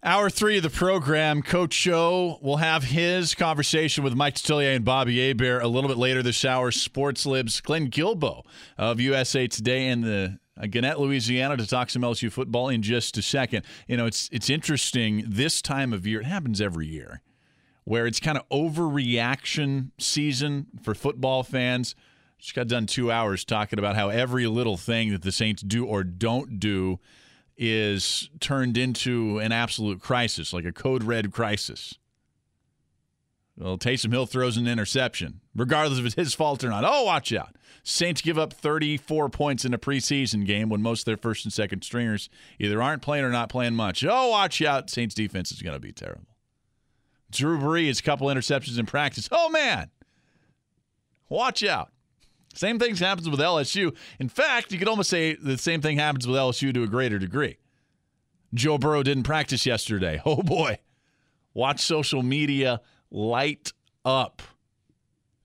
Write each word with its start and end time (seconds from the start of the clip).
Hour 0.00 0.30
three 0.30 0.58
of 0.58 0.62
the 0.62 0.70
program, 0.70 1.42
Coach 1.42 1.88
O 1.88 2.38
will 2.40 2.58
have 2.58 2.84
his 2.84 3.34
conversation 3.34 4.04
with 4.04 4.14
Mike 4.14 4.36
Detillier 4.36 4.76
and 4.76 4.84
Bobby 4.84 5.18
Hebert 5.26 5.60
a 5.60 5.66
little 5.66 5.88
bit 5.88 5.98
later 5.98 6.22
this 6.22 6.44
hour. 6.44 6.70
Sports 6.70 7.26
Libs 7.26 7.60
Glenn 7.60 7.90
Guilbeau 7.90 8.44
of 8.76 9.00
USA 9.00 9.48
Today 9.48 9.88
and 9.88 10.04
the 10.04 10.38
uh, 10.56 10.66
Gannett, 10.66 11.00
Louisiana, 11.00 11.56
to 11.56 11.66
talk 11.66 11.90
some 11.90 12.02
LSU 12.02 12.30
football 12.30 12.68
in 12.68 12.80
just 12.80 13.18
a 13.18 13.22
second. 13.22 13.64
You 13.88 13.96
know, 13.96 14.06
it's 14.06 14.28
it's 14.30 14.48
interesting 14.48 15.24
this 15.26 15.60
time 15.60 15.92
of 15.92 16.06
year. 16.06 16.20
It 16.20 16.26
happens 16.26 16.60
every 16.60 16.86
year, 16.86 17.20
where 17.82 18.06
it's 18.06 18.20
kind 18.20 18.38
of 18.38 18.48
overreaction 18.50 19.90
season 19.98 20.68
for 20.80 20.94
football 20.94 21.42
fans. 21.42 21.96
Just 22.38 22.54
got 22.54 22.68
done 22.68 22.86
two 22.86 23.10
hours 23.10 23.44
talking 23.44 23.80
about 23.80 23.96
how 23.96 24.10
every 24.10 24.46
little 24.46 24.76
thing 24.76 25.10
that 25.10 25.22
the 25.22 25.32
Saints 25.32 25.60
do 25.60 25.84
or 25.84 26.04
don't 26.04 26.60
do 26.60 27.00
is 27.58 28.30
turned 28.38 28.78
into 28.78 29.40
an 29.40 29.50
absolute 29.50 30.00
crisis, 30.00 30.52
like 30.52 30.64
a 30.64 30.72
code 30.72 31.02
red 31.02 31.32
crisis. 31.32 31.94
Well, 33.58 33.76
Taysom 33.76 34.12
Hill 34.12 34.26
throws 34.26 34.56
an 34.56 34.68
interception, 34.68 35.40
regardless 35.54 35.98
if 35.98 36.06
it's 36.06 36.14
his 36.14 36.34
fault 36.34 36.62
or 36.62 36.68
not. 36.68 36.84
Oh, 36.86 37.02
watch 37.02 37.32
out. 37.32 37.56
Saints 37.82 38.20
give 38.20 38.38
up 38.38 38.52
34 38.52 39.28
points 39.30 39.64
in 39.64 39.74
a 39.74 39.78
preseason 39.78 40.46
game 40.46 40.68
when 40.68 40.80
most 40.80 41.00
of 41.00 41.04
their 41.06 41.16
first 41.16 41.44
and 41.44 41.52
second 41.52 41.82
stringers 41.82 42.30
either 42.60 42.80
aren't 42.80 43.02
playing 43.02 43.24
or 43.24 43.30
not 43.30 43.48
playing 43.48 43.74
much. 43.74 44.04
Oh, 44.08 44.28
watch 44.28 44.62
out. 44.62 44.88
Saints 44.88 45.14
defense 45.14 45.50
is 45.50 45.60
going 45.60 45.74
to 45.74 45.80
be 45.80 45.90
terrible. 45.92 46.28
Drew 47.32 47.58
Brees, 47.58 47.88
has 47.88 47.98
a 47.98 48.02
couple 48.04 48.28
interceptions 48.28 48.78
in 48.78 48.86
practice. 48.86 49.28
Oh, 49.32 49.48
man. 49.48 49.90
Watch 51.28 51.64
out. 51.64 51.90
Same 52.58 52.80
thing 52.80 52.96
happens 52.96 53.28
with 53.28 53.38
LSU. 53.38 53.94
In 54.18 54.28
fact, 54.28 54.72
you 54.72 54.80
could 54.80 54.88
almost 54.88 55.10
say 55.10 55.36
the 55.36 55.56
same 55.56 55.80
thing 55.80 55.96
happens 55.96 56.26
with 56.26 56.36
LSU 56.36 56.74
to 56.74 56.82
a 56.82 56.88
greater 56.88 57.16
degree. 57.16 57.56
Joe 58.52 58.78
Burrow 58.78 59.04
didn't 59.04 59.22
practice 59.22 59.64
yesterday. 59.64 60.20
Oh 60.26 60.42
boy. 60.42 60.78
Watch 61.54 61.80
social 61.80 62.24
media 62.24 62.80
light 63.12 63.72
up. 64.04 64.42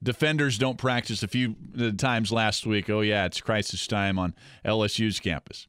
Defenders 0.01 0.57
don't 0.57 0.77
practice 0.79 1.21
a 1.21 1.27
few 1.27 1.55
uh, 1.79 1.91
times 1.91 2.31
last 2.31 2.65
week. 2.65 2.89
Oh, 2.89 3.01
yeah, 3.01 3.25
it's 3.25 3.39
crisis 3.39 3.85
time 3.85 4.17
on 4.17 4.33
LSU's 4.65 5.19
campus. 5.19 5.67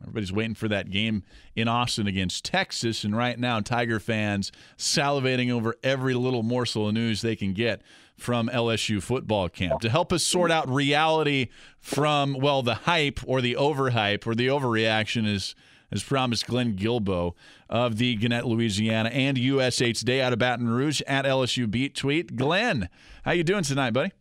Everybody's 0.00 0.32
waiting 0.32 0.54
for 0.54 0.68
that 0.68 0.90
game 0.90 1.24
in 1.56 1.68
Austin 1.68 2.06
against 2.06 2.44
Texas. 2.44 3.02
And 3.02 3.16
right 3.16 3.38
now, 3.38 3.60
Tiger 3.60 3.98
fans 3.98 4.52
salivating 4.78 5.50
over 5.50 5.74
every 5.82 6.14
little 6.14 6.42
morsel 6.42 6.88
of 6.88 6.94
news 6.94 7.20
they 7.20 7.36
can 7.36 7.52
get 7.52 7.82
from 8.16 8.48
LSU 8.48 9.02
football 9.02 9.48
camp 9.48 9.80
to 9.80 9.90
help 9.90 10.12
us 10.12 10.22
sort 10.22 10.50
out 10.50 10.68
reality 10.68 11.48
from, 11.80 12.34
well, 12.34 12.62
the 12.62 12.74
hype 12.74 13.20
or 13.26 13.40
the 13.40 13.54
overhype 13.54 14.26
or 14.26 14.34
the 14.34 14.46
overreaction 14.48 15.26
is 15.26 15.54
as 15.92 16.02
promised, 16.02 16.46
Glenn 16.46 16.74
Guilbeau 16.74 17.34
of 17.68 17.96
the 17.98 18.16
Gannett, 18.16 18.46
Louisiana, 18.46 19.08
and 19.10 19.38
USA 19.38 19.92
Today 19.92 20.20
out 20.20 20.32
of 20.32 20.38
Baton 20.38 20.68
Rouge 20.68 21.00
at 21.06 21.24
LSU 21.24 21.70
Beat 21.70 21.94
Tweet. 21.94 22.36
Glenn, 22.36 22.88
how 23.24 23.32
you 23.32 23.44
doing 23.44 23.62
tonight, 23.62 23.92
buddy? 23.92 24.12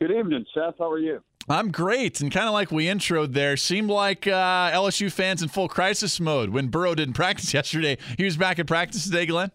Good 0.00 0.10
evening, 0.10 0.44
Seth. 0.54 0.74
How 0.78 0.90
are 0.90 0.98
you? 0.98 1.22
I'm 1.48 1.70
great, 1.70 2.20
and 2.20 2.32
kind 2.32 2.48
of 2.48 2.54
like 2.54 2.72
we 2.72 2.86
introed 2.86 3.32
there, 3.32 3.56
seemed 3.56 3.88
like 3.88 4.26
uh, 4.26 4.70
LSU 4.72 5.12
fans 5.12 5.42
in 5.42 5.48
full 5.48 5.68
crisis 5.68 6.18
mode 6.18 6.50
when 6.50 6.68
Burrow 6.68 6.94
didn't 6.94 7.14
practice 7.14 7.54
yesterday. 7.54 7.98
He 8.16 8.24
was 8.24 8.36
back 8.36 8.58
at 8.58 8.66
practice 8.66 9.04
today, 9.04 9.26
Glenn. 9.26 9.52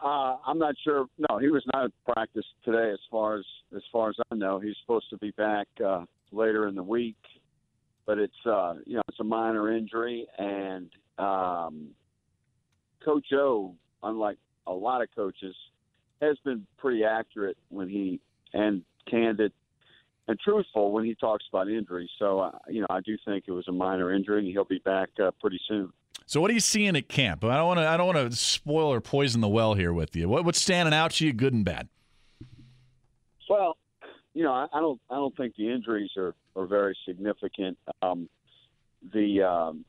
Uh, 0.00 0.36
I'm 0.46 0.58
not 0.58 0.74
sure. 0.84 1.06
No, 1.18 1.38
he 1.38 1.48
was 1.48 1.64
not 1.72 1.86
at 1.86 1.90
practice 2.12 2.44
today. 2.64 2.90
As 2.92 2.98
far 3.10 3.38
as 3.38 3.44
as 3.74 3.82
far 3.90 4.10
as 4.10 4.16
I 4.30 4.34
know, 4.34 4.58
he's 4.58 4.76
supposed 4.82 5.08
to 5.10 5.16
be 5.18 5.30
back 5.32 5.66
uh, 5.84 6.04
later 6.32 6.68
in 6.68 6.74
the 6.74 6.82
week, 6.82 7.16
but 8.04 8.18
it's 8.18 8.34
uh, 8.44 8.74
you 8.84 8.96
know 8.96 9.02
it's 9.08 9.20
a 9.20 9.24
minor 9.24 9.74
injury, 9.74 10.26
and 10.38 10.90
um, 11.18 11.88
Coach 13.04 13.32
O, 13.32 13.74
unlike 14.02 14.36
a 14.66 14.72
lot 14.72 15.00
of 15.00 15.08
coaches, 15.14 15.56
has 16.20 16.36
been 16.44 16.66
pretty 16.76 17.04
accurate 17.04 17.56
when 17.70 17.88
he 17.88 18.20
and 18.52 18.82
candid 19.10 19.52
and 20.28 20.38
truthful 20.40 20.92
when 20.92 21.04
he 21.04 21.14
talks 21.14 21.44
about 21.50 21.68
injuries. 21.68 22.10
So 22.18 22.40
uh, 22.40 22.50
you 22.68 22.80
know 22.80 22.86
I 22.90 23.00
do 23.00 23.16
think 23.24 23.44
it 23.46 23.52
was 23.52 23.68
a 23.68 23.72
minor 23.72 24.12
injury, 24.12 24.40
and 24.40 24.48
he'll 24.48 24.64
be 24.64 24.78
back 24.78 25.10
uh, 25.22 25.30
pretty 25.40 25.60
soon. 25.68 25.92
So 26.26 26.40
what 26.40 26.50
are 26.50 26.54
you 26.54 26.60
seeing 26.60 26.96
at 26.96 27.08
camp? 27.08 27.44
I 27.44 27.56
don't 27.56 27.66
want 27.66 27.78
to. 27.78 27.88
I 27.88 27.96
don't 27.96 28.06
want 28.06 28.30
to 28.30 28.36
spoil 28.36 28.92
or 28.92 29.00
poison 29.00 29.40
the 29.40 29.48
well 29.48 29.74
here 29.74 29.92
with 29.92 30.16
you. 30.16 30.28
What, 30.28 30.44
what's 30.44 30.60
standing 30.60 30.92
out 30.92 31.12
to 31.12 31.26
you, 31.26 31.32
good 31.32 31.52
and 31.52 31.64
bad? 31.64 31.88
Well, 33.48 33.76
you 34.34 34.42
know, 34.42 34.52
I, 34.52 34.66
I 34.72 34.80
don't. 34.80 35.00
I 35.10 35.14
don't 35.14 35.36
think 35.36 35.54
the 35.56 35.70
injuries 35.70 36.10
are 36.16 36.34
are 36.56 36.66
very 36.66 36.96
significant. 37.06 37.78
Um, 38.02 38.28
the 39.12 39.42
um, 39.42 39.84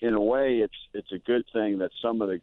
in 0.00 0.14
a 0.14 0.20
way, 0.20 0.58
it's 0.58 0.74
it's 0.94 1.12
a 1.12 1.18
good 1.18 1.44
thing 1.52 1.78
that 1.78 1.90
some 2.00 2.22
of 2.22 2.28
the 2.28 2.40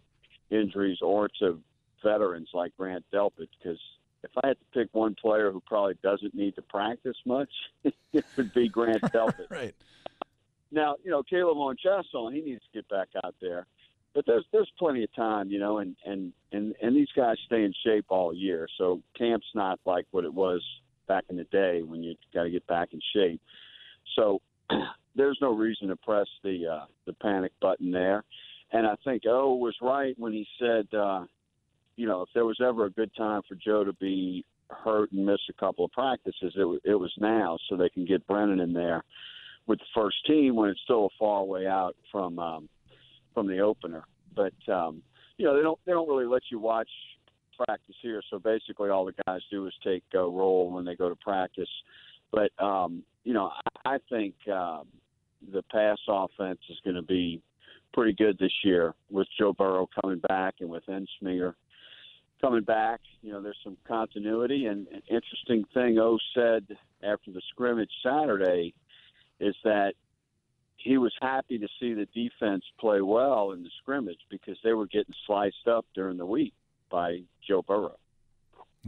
injuries 0.55 0.99
are 1.03 1.27
to 1.39 1.59
veterans 2.03 2.49
like 2.53 2.77
Grant 2.77 3.03
Delpit 3.11 3.47
because 3.57 3.79
if 4.25 4.31
I 4.43 4.47
had 4.49 4.57
to 4.57 4.79
pick 4.79 4.89
one 4.93 5.15
player 5.15 5.51
who 5.51 5.61
probably 5.65 5.95
doesn't 6.03 6.35
need 6.35 6.55
to 6.55 6.61
practice 6.61 7.17
much, 7.25 7.49
it 7.83 8.25
would 8.35 8.53
be 8.53 8.67
Grant 8.67 9.01
Delpit. 9.13 9.49
right. 9.49 9.75
Now, 10.71 10.95
you 11.03 11.11
know, 11.11 11.23
K'Lavon 11.23 11.75
Chaisson, 11.83 12.33
he 12.33 12.41
needs 12.41 12.61
to 12.61 12.81
get 12.81 12.89
back 12.89 13.07
out 13.23 13.35
there. 13.41 13.67
But 14.13 14.25
there's 14.25 14.45
there's 14.51 14.71
plenty 14.79 15.03
of 15.03 15.13
time, 15.13 15.49
you 15.49 15.59
know, 15.59 15.79
and, 15.79 15.95
and, 16.05 16.31
and, 16.53 16.73
and 16.81 16.95
these 16.95 17.09
guys 17.15 17.35
stay 17.45 17.63
in 17.63 17.73
shape 17.85 18.05
all 18.09 18.33
year. 18.33 18.67
So 18.77 19.01
camp's 19.17 19.47
not 19.53 19.79
like 19.85 20.05
what 20.11 20.23
it 20.23 20.33
was 20.33 20.63
back 21.07 21.25
in 21.29 21.35
the 21.35 21.43
day 21.45 21.81
when 21.81 22.01
you 22.01 22.15
got 22.33 22.43
to 22.43 22.49
get 22.49 22.65
back 22.65 22.89
in 22.93 23.01
shape. 23.13 23.41
So 24.15 24.41
there's 25.15 25.37
no 25.41 25.53
reason 25.53 25.89
to 25.89 25.97
press 25.97 26.27
the 26.43 26.65
uh, 26.65 26.85
the 27.05 27.13
panic 27.13 27.51
button 27.61 27.91
there. 27.91 28.23
And 28.71 28.87
I 28.87 28.95
think 29.03 29.23
O 29.27 29.55
was 29.55 29.75
right 29.81 30.15
when 30.17 30.33
he 30.33 30.47
said, 30.59 30.87
uh, 30.97 31.25
you 31.95 32.07
know, 32.07 32.21
if 32.21 32.29
there 32.33 32.45
was 32.45 32.59
ever 32.65 32.85
a 32.85 32.89
good 32.89 33.11
time 33.15 33.41
for 33.47 33.55
Joe 33.55 33.83
to 33.83 33.93
be 33.93 34.45
hurt 34.69 35.11
and 35.11 35.25
miss 35.25 35.39
a 35.49 35.53
couple 35.53 35.85
of 35.85 35.91
practices, 35.91 36.53
it, 36.55 36.59
w- 36.59 36.79
it 36.83 36.95
was 36.95 37.13
now, 37.19 37.57
so 37.69 37.77
they 37.77 37.89
can 37.89 38.05
get 38.05 38.25
Brennan 38.27 38.59
in 38.59 38.73
there 38.73 39.03
with 39.67 39.79
the 39.79 39.85
first 39.95 40.17
team 40.27 40.55
when 40.55 40.69
it's 40.69 40.81
still 40.83 41.05
a 41.05 41.17
far 41.17 41.43
way 41.43 41.67
out 41.67 41.95
from 42.11 42.37
um, 42.39 42.69
from 43.33 43.47
the 43.47 43.59
opener. 43.59 44.03
But 44.35 44.53
um, 44.71 45.01
you 45.37 45.45
know 45.45 45.55
they 45.55 45.63
don't 45.63 45.79
they 45.85 45.91
don't 45.91 46.07
really 46.07 46.25
let 46.25 46.43
you 46.51 46.59
watch 46.59 46.89
practice 47.65 47.95
here. 48.01 48.21
So 48.29 48.39
basically, 48.39 48.89
all 48.89 49.05
the 49.05 49.13
guys 49.25 49.41
do 49.49 49.65
is 49.67 49.73
take 49.83 50.03
a 50.13 50.19
roll 50.19 50.71
when 50.71 50.85
they 50.85 50.95
go 50.95 51.09
to 51.09 51.15
practice. 51.15 51.69
But 52.31 52.51
um, 52.63 53.03
you 53.23 53.33
know 53.33 53.51
I, 53.85 53.95
I 53.95 53.97
think 54.09 54.35
um, 54.47 54.87
the 55.51 55.63
pass 55.71 55.97
offense 56.07 56.59
is 56.69 56.77
going 56.83 56.95
to 56.95 57.01
be 57.01 57.41
pretty 57.93 58.13
good 58.13 58.37
this 58.37 58.51
year 58.63 58.93
with 59.09 59.27
Joe 59.39 59.53
Burrow 59.53 59.87
coming 60.01 60.19
back 60.27 60.55
and 60.59 60.69
with 60.69 60.83
Ensminger 60.87 61.53
coming 62.45 62.63
back. 62.63 63.01
You 63.21 63.31
know, 63.31 63.41
there's 63.41 63.59
some 63.63 63.77
continuity. 63.87 64.65
And 64.65 64.87
an 64.87 65.01
interesting 65.09 65.65
thing 65.73 65.97
O 65.99 66.17
said 66.35 66.65
after 67.03 67.31
the 67.31 67.41
scrimmage 67.49 67.89
Saturday 68.03 68.73
is 69.39 69.55
that 69.63 69.93
he 70.77 70.97
was 70.97 71.13
happy 71.19 71.57
to 71.57 71.67
see 71.79 71.93
the 71.93 72.07
defense 72.13 72.63
play 72.79 73.01
well 73.01 73.51
in 73.51 73.63
the 73.63 73.69
scrimmage 73.81 74.19
because 74.29 74.57
they 74.63 74.73
were 74.73 74.85
getting 74.85 75.13
sliced 75.25 75.67
up 75.67 75.85
during 75.95 76.17
the 76.17 76.25
week 76.25 76.53
by 76.91 77.21
Joe 77.47 77.63
Burrow. 77.63 77.97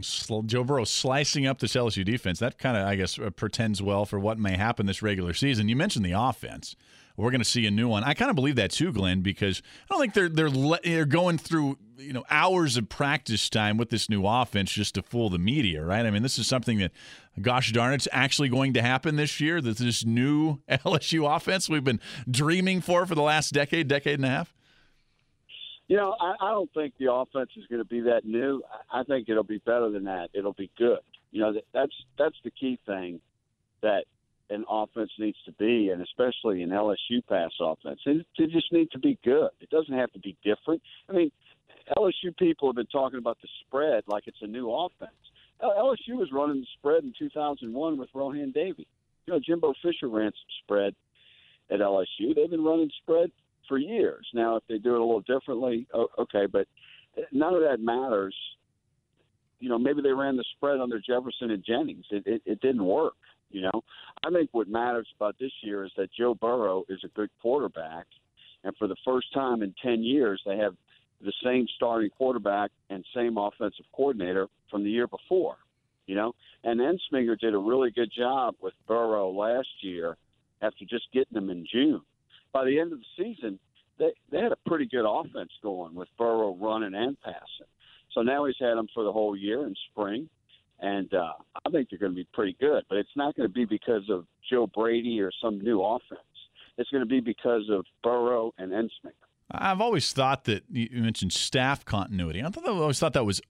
Joe 0.00 0.62
Burrow 0.62 0.84
slicing 0.84 1.46
up 1.46 1.58
this 1.58 1.74
LSU 1.74 2.04
defense. 2.04 2.38
That 2.38 2.56
kind 2.56 2.76
of, 2.76 2.86
I 2.86 2.94
guess, 2.94 3.18
uh, 3.18 3.30
pretends 3.30 3.82
well 3.82 4.06
for 4.06 4.20
what 4.20 4.38
may 4.38 4.56
happen 4.56 4.86
this 4.86 5.02
regular 5.02 5.34
season. 5.34 5.68
You 5.68 5.74
mentioned 5.74 6.04
the 6.04 6.12
offense. 6.12 6.76
We're 7.18 7.32
going 7.32 7.40
to 7.40 7.44
see 7.44 7.66
a 7.66 7.70
new 7.70 7.88
one. 7.88 8.04
I 8.04 8.14
kind 8.14 8.30
of 8.30 8.36
believe 8.36 8.54
that 8.56 8.70
too, 8.70 8.92
Glenn, 8.92 9.22
because 9.22 9.60
I 9.90 9.94
don't 9.94 10.00
think 10.00 10.14
they're 10.14 10.28
they're 10.28 10.78
they're 10.84 11.04
going 11.04 11.36
through 11.36 11.76
you 11.96 12.12
know 12.12 12.24
hours 12.30 12.76
of 12.76 12.88
practice 12.88 13.50
time 13.50 13.76
with 13.76 13.90
this 13.90 14.08
new 14.08 14.24
offense 14.24 14.70
just 14.70 14.94
to 14.94 15.02
fool 15.02 15.28
the 15.28 15.38
media, 15.38 15.84
right? 15.84 16.06
I 16.06 16.10
mean, 16.12 16.22
this 16.22 16.38
is 16.38 16.46
something 16.46 16.78
that, 16.78 16.92
gosh 17.40 17.72
darn, 17.72 17.92
it's 17.92 18.06
actually 18.12 18.48
going 18.48 18.72
to 18.74 18.82
happen 18.82 19.16
this 19.16 19.40
year. 19.40 19.60
That 19.60 19.78
this 19.78 20.04
new 20.04 20.60
LSU 20.70 21.34
offense 21.34 21.68
we've 21.68 21.82
been 21.82 22.00
dreaming 22.30 22.80
for 22.80 23.04
for 23.04 23.16
the 23.16 23.22
last 23.22 23.52
decade, 23.52 23.88
decade 23.88 24.14
and 24.14 24.24
a 24.24 24.30
half. 24.30 24.54
You 25.88 25.96
know, 25.96 26.14
I, 26.20 26.34
I 26.40 26.50
don't 26.52 26.72
think 26.72 26.94
the 26.98 27.12
offense 27.12 27.50
is 27.56 27.66
going 27.66 27.82
to 27.82 27.88
be 27.88 28.02
that 28.02 28.24
new. 28.24 28.62
I 28.92 29.02
think 29.02 29.28
it'll 29.28 29.42
be 29.42 29.58
better 29.58 29.90
than 29.90 30.04
that. 30.04 30.28
It'll 30.34 30.52
be 30.52 30.70
good. 30.78 31.00
You 31.32 31.40
know, 31.40 31.52
that, 31.54 31.64
that's 31.72 31.94
that's 32.16 32.36
the 32.44 32.50
key 32.52 32.78
thing 32.86 33.20
that 33.80 34.04
an 34.50 34.64
offense 34.68 35.10
needs 35.18 35.38
to 35.44 35.52
be, 35.52 35.90
and 35.90 36.02
especially 36.02 36.62
an 36.62 36.70
LSU 36.70 37.26
pass 37.28 37.50
offense. 37.60 38.00
It, 38.06 38.26
it 38.38 38.50
just 38.50 38.72
needs 38.72 38.90
to 38.90 38.98
be 38.98 39.18
good. 39.24 39.50
It 39.60 39.70
doesn't 39.70 39.94
have 39.94 40.12
to 40.12 40.18
be 40.18 40.36
different. 40.44 40.82
I 41.08 41.12
mean, 41.12 41.30
LSU 41.96 42.36
people 42.38 42.68
have 42.68 42.76
been 42.76 42.86
talking 42.86 43.18
about 43.18 43.38
the 43.42 43.48
spread 43.66 44.04
like 44.06 44.24
it's 44.26 44.42
a 44.42 44.46
new 44.46 44.70
offense. 44.70 45.12
LSU 45.62 46.14
was 46.14 46.30
running 46.32 46.60
the 46.60 46.66
spread 46.78 47.02
in 47.02 47.12
2001 47.18 47.98
with 47.98 48.08
Rohan 48.14 48.52
Davey. 48.52 48.86
You 49.26 49.34
know, 49.34 49.40
Jimbo 49.44 49.74
Fisher 49.82 50.08
ran 50.08 50.30
some 50.30 50.64
spread 50.64 50.94
at 51.70 51.80
LSU. 51.80 52.34
They've 52.34 52.50
been 52.50 52.64
running 52.64 52.90
spread 53.02 53.30
for 53.68 53.78
years. 53.78 54.26
Now, 54.32 54.56
if 54.56 54.62
they 54.68 54.78
do 54.78 54.94
it 54.94 55.00
a 55.00 55.04
little 55.04 55.20
differently, 55.20 55.86
okay, 56.18 56.46
but 56.46 56.66
none 57.32 57.54
of 57.54 57.60
that 57.60 57.80
matters. 57.80 58.34
You 59.60 59.68
know, 59.68 59.78
maybe 59.78 60.00
they 60.02 60.12
ran 60.12 60.36
the 60.36 60.44
spread 60.56 60.80
under 60.80 61.00
Jefferson 61.00 61.50
and 61.50 61.64
Jennings. 61.64 62.06
It, 62.10 62.22
it, 62.26 62.42
it 62.46 62.60
didn't 62.60 62.84
work. 62.84 63.14
You 63.50 63.62
know, 63.62 63.82
I 64.24 64.30
think 64.30 64.50
what 64.52 64.68
matters 64.68 65.08
about 65.16 65.36
this 65.38 65.52
year 65.62 65.84
is 65.84 65.92
that 65.96 66.12
Joe 66.12 66.34
Burrow 66.34 66.84
is 66.88 67.00
a 67.04 67.08
good 67.08 67.30
quarterback, 67.40 68.06
and 68.64 68.76
for 68.76 68.88
the 68.88 68.96
first 69.04 69.32
time 69.32 69.62
in 69.62 69.74
ten 69.82 70.02
years, 70.02 70.40
they 70.44 70.58
have 70.58 70.74
the 71.20 71.32
same 71.42 71.66
starting 71.76 72.10
quarterback 72.10 72.70
and 72.90 73.04
same 73.14 73.38
offensive 73.38 73.86
coordinator 73.92 74.48
from 74.70 74.84
the 74.84 74.90
year 74.90 75.06
before. 75.06 75.56
You 76.06 76.14
know, 76.14 76.34
and 76.64 76.80
Ensminger 76.80 77.38
did 77.38 77.54
a 77.54 77.58
really 77.58 77.90
good 77.90 78.10
job 78.16 78.54
with 78.62 78.72
Burrow 78.86 79.30
last 79.30 79.68
year 79.82 80.16
after 80.62 80.84
just 80.88 81.04
getting 81.12 81.36
him 81.36 81.50
in 81.50 81.66
June. 81.70 82.00
By 82.52 82.64
the 82.64 82.78
end 82.80 82.92
of 82.92 82.98
the 83.00 83.22
season, 83.22 83.58
they 83.98 84.12
they 84.30 84.38
had 84.38 84.52
a 84.52 84.68
pretty 84.68 84.86
good 84.86 85.06
offense 85.06 85.50
going 85.62 85.94
with 85.94 86.08
Burrow 86.16 86.56
running 86.60 86.94
and 86.94 87.20
passing. 87.20 87.68
So 88.12 88.22
now 88.22 88.46
he's 88.46 88.56
had 88.58 88.76
them 88.76 88.88
for 88.94 89.04
the 89.04 89.12
whole 89.12 89.36
year 89.36 89.66
in 89.66 89.74
spring, 89.90 90.28
and 90.80 91.12
uh, 91.12 91.32
I 91.66 91.70
think 91.70 91.88
they're 91.90 91.98
going 91.98 92.12
to 92.12 92.16
be 92.16 92.26
pretty 92.32 92.56
good. 92.60 92.84
But 92.88 92.98
it's 92.98 93.16
not 93.16 93.36
going 93.36 93.48
to 93.48 93.52
be 93.52 93.64
because 93.64 94.08
of 94.10 94.26
Joe 94.50 94.66
Brady 94.66 95.20
or 95.20 95.30
some 95.42 95.60
new 95.60 95.82
offense. 95.82 96.20
It's 96.76 96.90
going 96.90 97.02
to 97.02 97.08
be 97.08 97.20
because 97.20 97.68
of 97.70 97.84
Burrow 98.02 98.52
and 98.58 98.70
Ensminger. 98.70 99.12
I've 99.50 99.80
always 99.80 100.12
thought 100.12 100.44
that 100.44 100.64
you 100.70 100.88
mentioned 100.92 101.32
staff 101.32 101.84
continuity. 101.84 102.42
I 102.42 102.48
thought 102.50 102.66
I 102.66 102.70
always 102.70 102.98
thought 102.98 103.14
that 103.14 103.24
was 103.24 103.40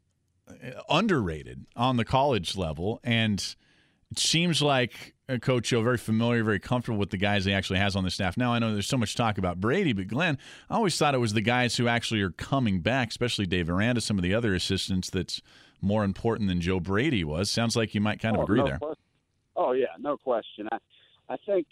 uh, 0.48 0.52
underrated 0.88 1.66
on 1.76 1.96
the 1.96 2.04
college 2.04 2.56
level, 2.56 3.00
and 3.02 3.40
it 4.10 4.18
seems 4.18 4.62
like 4.62 5.14
Coach 5.42 5.72
O 5.72 5.82
very 5.82 5.98
familiar, 5.98 6.42
very 6.42 6.60
comfortable 6.60 6.98
with 6.98 7.10
the 7.10 7.18
guys 7.18 7.44
he 7.44 7.52
actually 7.52 7.80
has 7.80 7.96
on 7.96 8.04
the 8.04 8.10
staff. 8.10 8.36
Now 8.36 8.54
I 8.54 8.58
know 8.58 8.72
there's 8.72 8.86
so 8.86 8.96
much 8.96 9.14
talk 9.14 9.36
about 9.36 9.60
Brady, 9.60 9.92
but 9.92 10.08
Glenn, 10.08 10.38
I 10.70 10.76
always 10.76 10.96
thought 10.96 11.14
it 11.14 11.18
was 11.18 11.34
the 11.34 11.42
guys 11.42 11.76
who 11.76 11.88
actually 11.88 12.22
are 12.22 12.30
coming 12.30 12.80
back, 12.80 13.10
especially 13.10 13.44
Dave 13.44 13.68
Aranda, 13.68 14.00
some 14.00 14.16
of 14.16 14.22
the 14.22 14.34
other 14.34 14.54
assistants. 14.54 15.10
That's 15.10 15.42
more 15.80 16.04
important 16.04 16.48
than 16.48 16.60
Joe 16.60 16.80
Brady 16.80 17.24
was. 17.24 17.50
Sounds 17.50 17.76
like 17.76 17.94
you 17.94 18.00
might 18.00 18.20
kind 18.20 18.36
of 18.36 18.40
oh, 18.40 18.44
agree 18.44 18.60
no 18.60 18.66
there. 18.66 18.78
Question. 18.78 19.02
Oh 19.56 19.72
yeah, 19.72 19.86
no 19.98 20.16
question. 20.16 20.68
I 20.70 20.78
I 21.28 21.36
think 21.46 21.66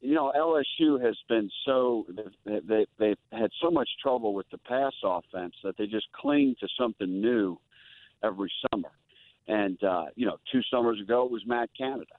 you 0.00 0.14
know 0.14 0.32
LSU 0.36 1.02
has 1.04 1.16
been 1.28 1.50
so 1.64 2.06
they, 2.44 2.60
they 2.66 2.86
they've 2.98 3.18
had 3.32 3.50
so 3.62 3.70
much 3.70 3.88
trouble 4.02 4.34
with 4.34 4.46
the 4.50 4.58
pass 4.58 4.92
offense 5.02 5.54
that 5.64 5.76
they 5.76 5.86
just 5.86 6.06
cling 6.12 6.56
to 6.60 6.68
something 6.78 7.20
new 7.20 7.58
every 8.22 8.52
summer. 8.70 8.90
And 9.46 9.82
uh, 9.82 10.06
you 10.14 10.26
know, 10.26 10.38
two 10.50 10.60
summers 10.70 11.00
ago 11.00 11.24
it 11.24 11.30
was 11.30 11.42
Matt 11.46 11.70
Canada, 11.76 12.14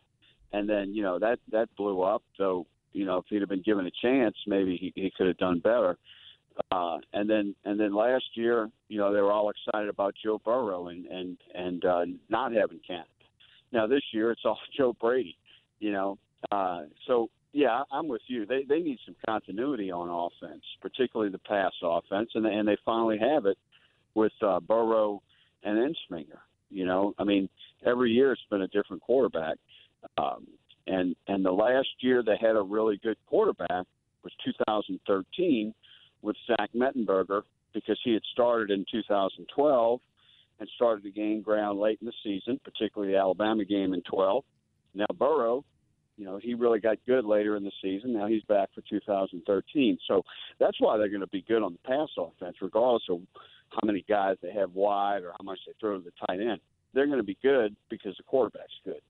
and 0.52 0.70
then 0.70 0.94
you 0.94 1.04
know 1.04 1.20
that 1.20 1.40
that 1.52 1.70
blew 1.76 2.02
up. 2.02 2.24
So 2.38 2.68
you 2.94 3.06
know, 3.06 3.18
if 3.18 3.26
he'd 3.30 3.42
have 3.42 3.50
been 3.50 3.64
given 3.64 3.86
a 3.86 3.92
chance, 4.02 4.36
maybe 4.48 4.78
he, 4.78 4.94
he 4.96 5.12
could 5.16 5.28
have 5.28 5.38
done 5.38 5.60
better. 5.60 5.98
Uh, 6.72 6.98
and 7.14 7.30
then 7.30 7.56
and 7.66 7.80
then 7.80 7.94
last 7.94 8.26
year, 8.36 8.70
you 8.88 8.98
know, 8.98 9.14
they 9.14 9.20
were 9.20 9.32
all 9.32 9.50
excited 9.50 9.90
about 9.90 10.16
Joe 10.24 10.40
Burrow 10.44 10.88
and 10.88 11.06
and 11.06 11.38
and 11.54 11.86
uh, 11.86 12.06
not 12.30 12.54
having 12.54 12.80
Canada. 12.86 13.08
Now 13.72 13.88
this 13.88 14.04
year, 14.14 14.32
it's 14.32 14.42
all 14.46 14.60
Joe 14.78 14.96
Brady. 15.00 15.38
You 15.80 15.92
know, 15.92 16.18
uh, 16.52 16.84
so 17.08 17.30
yeah, 17.52 17.84
I'm 17.92 18.08
with 18.08 18.22
you. 18.28 18.46
They 18.46 18.64
they 18.64 18.80
need 18.80 19.00
some 19.06 19.16
continuity 19.26 19.92
on 19.92 20.10
offense, 20.10 20.64
particularly 20.82 21.32
the 21.32 21.40
pass 21.40 21.74
offense, 21.84 22.30
and 22.36 22.46
and 22.46 22.68
they 22.68 22.78
finally 22.86 23.18
have 23.18 23.46
it 23.46 23.58
with 24.14 24.34
uh, 24.42 24.60
Burrow 24.62 25.22
and 25.64 25.78
Ensminger. 25.78 26.40
You 26.70 26.86
know, 26.86 27.14
I 27.20 27.24
mean, 27.24 27.50
every 27.86 28.12
year 28.12 28.32
it's 28.32 28.42
been 28.50 28.62
a 28.62 28.68
different 28.68 29.02
quarterback, 29.02 29.58
um, 30.18 30.48
and 30.88 31.16
and 31.28 31.46
the 31.46 31.52
last 31.52 31.90
year 32.00 32.24
they 32.24 32.38
had 32.40 32.56
a 32.56 32.62
really 32.62 32.98
good 33.04 33.18
quarterback 33.28 33.86
was 34.24 34.34
2013 34.44 35.74
with 36.26 36.36
Zach 36.48 36.72
Mettenberger 36.76 37.44
because 37.74 38.00
he 38.04 38.14
had 38.14 38.24
started 38.34 38.72
in 38.72 38.86
2012 38.92 40.00
and 40.60 40.70
started 40.76 41.04
to 41.04 41.12
gain 41.12 41.42
ground 41.42 41.80
late 41.80 42.00
in 42.02 42.08
the 42.08 42.14
season, 42.24 42.60
particularly 42.64 43.14
the 43.14 43.20
Alabama 43.20 43.66
game 43.66 43.94
in 43.94 44.02
12. 44.02 44.44
Now 44.96 45.06
Burrow, 45.18 45.64
you 46.18 46.26
know, 46.26 46.40
he 46.42 46.54
really 46.54 46.80
got 46.80 46.98
good 47.06 47.26
later 47.26 47.58
in 47.58 47.64
the 47.64 47.72
season. 47.82 48.14
Now 48.14 48.28
he's 48.28 48.44
back 48.44 48.70
for 48.74 48.82
2013. 48.90 49.98
So 50.08 50.24
that's 50.60 50.80
why 50.80 50.98
they're 50.98 51.10
going 51.10 51.20
to 51.20 51.28
be 51.28 51.44
good 51.48 51.62
on 51.62 51.74
the 51.74 51.88
pass 51.88 52.10
offense, 52.18 52.58
regardless 52.62 53.04
of 53.10 53.20
how 53.70 53.82
many 53.84 54.06
guys 54.08 54.38
they 54.42 54.54
have 54.54 54.72
wide 54.74 55.24
or 55.24 55.34
how 55.38 55.44
much 55.44 55.60
they 55.68 55.74
throw 55.80 55.98
to 55.98 56.04
the 56.04 56.26
tight 56.28 56.40
end. 56.40 56.60
They're 56.94 57.08
going 57.08 57.20
to 57.20 57.24
be 57.24 57.38
good 57.44 57.76
because 57.90 58.16
the 58.16 58.24
quarterback's 58.24 58.72
good. 58.86 59.02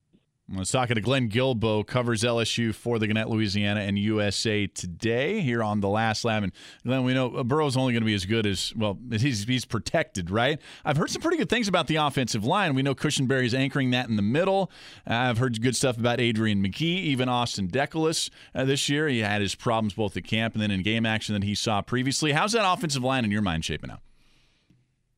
I 0.54 0.60
was 0.60 0.70
talking 0.70 0.94
to 0.94 1.00
Glenn 1.00 1.28
Guilbeau, 1.28 1.84
covers 1.84 2.22
LSU 2.22 2.72
for 2.72 3.00
the 3.00 3.08
Gannett, 3.08 3.28
Louisiana, 3.28 3.80
and 3.80 3.98
USA 3.98 4.68
Today 4.68 5.40
here 5.40 5.60
on 5.60 5.80
the 5.80 5.88
Last 5.88 6.24
Lap. 6.24 6.44
And 6.44 6.52
Glenn, 6.84 7.02
we 7.02 7.14
know 7.14 7.42
Burrow's 7.42 7.76
only 7.76 7.92
going 7.92 8.02
to 8.02 8.06
be 8.06 8.14
as 8.14 8.26
good 8.26 8.46
as 8.46 8.72
well. 8.76 8.96
He's 9.10 9.42
he's 9.42 9.64
protected, 9.64 10.30
right? 10.30 10.60
I've 10.84 10.98
heard 10.98 11.10
some 11.10 11.20
pretty 11.20 11.36
good 11.36 11.48
things 11.48 11.66
about 11.66 11.88
the 11.88 11.96
offensive 11.96 12.44
line. 12.44 12.76
We 12.76 12.82
know 12.82 12.94
Cushenberry's 12.94 13.54
anchoring 13.54 13.90
that 13.90 14.08
in 14.08 14.14
the 14.14 14.22
middle. 14.22 14.70
I've 15.04 15.38
heard 15.38 15.60
good 15.60 15.74
stuff 15.74 15.98
about 15.98 16.20
Adrian 16.20 16.62
Magee, 16.62 16.86
even 16.86 17.28
Austin 17.28 17.66
Deculus 17.66 18.30
uh, 18.54 18.64
this 18.64 18.88
year. 18.88 19.08
He 19.08 19.18
had 19.20 19.42
his 19.42 19.56
problems 19.56 19.94
both 19.94 20.16
at 20.16 20.22
camp 20.22 20.54
and 20.54 20.62
then 20.62 20.70
in 20.70 20.82
game 20.84 21.04
action 21.04 21.32
that 21.32 21.42
he 21.42 21.56
saw 21.56 21.82
previously. 21.82 22.30
How's 22.30 22.52
that 22.52 22.64
offensive 22.64 23.02
line 23.02 23.24
in 23.24 23.32
your 23.32 23.42
mind 23.42 23.64
shaping 23.64 23.90
up? 23.90 24.00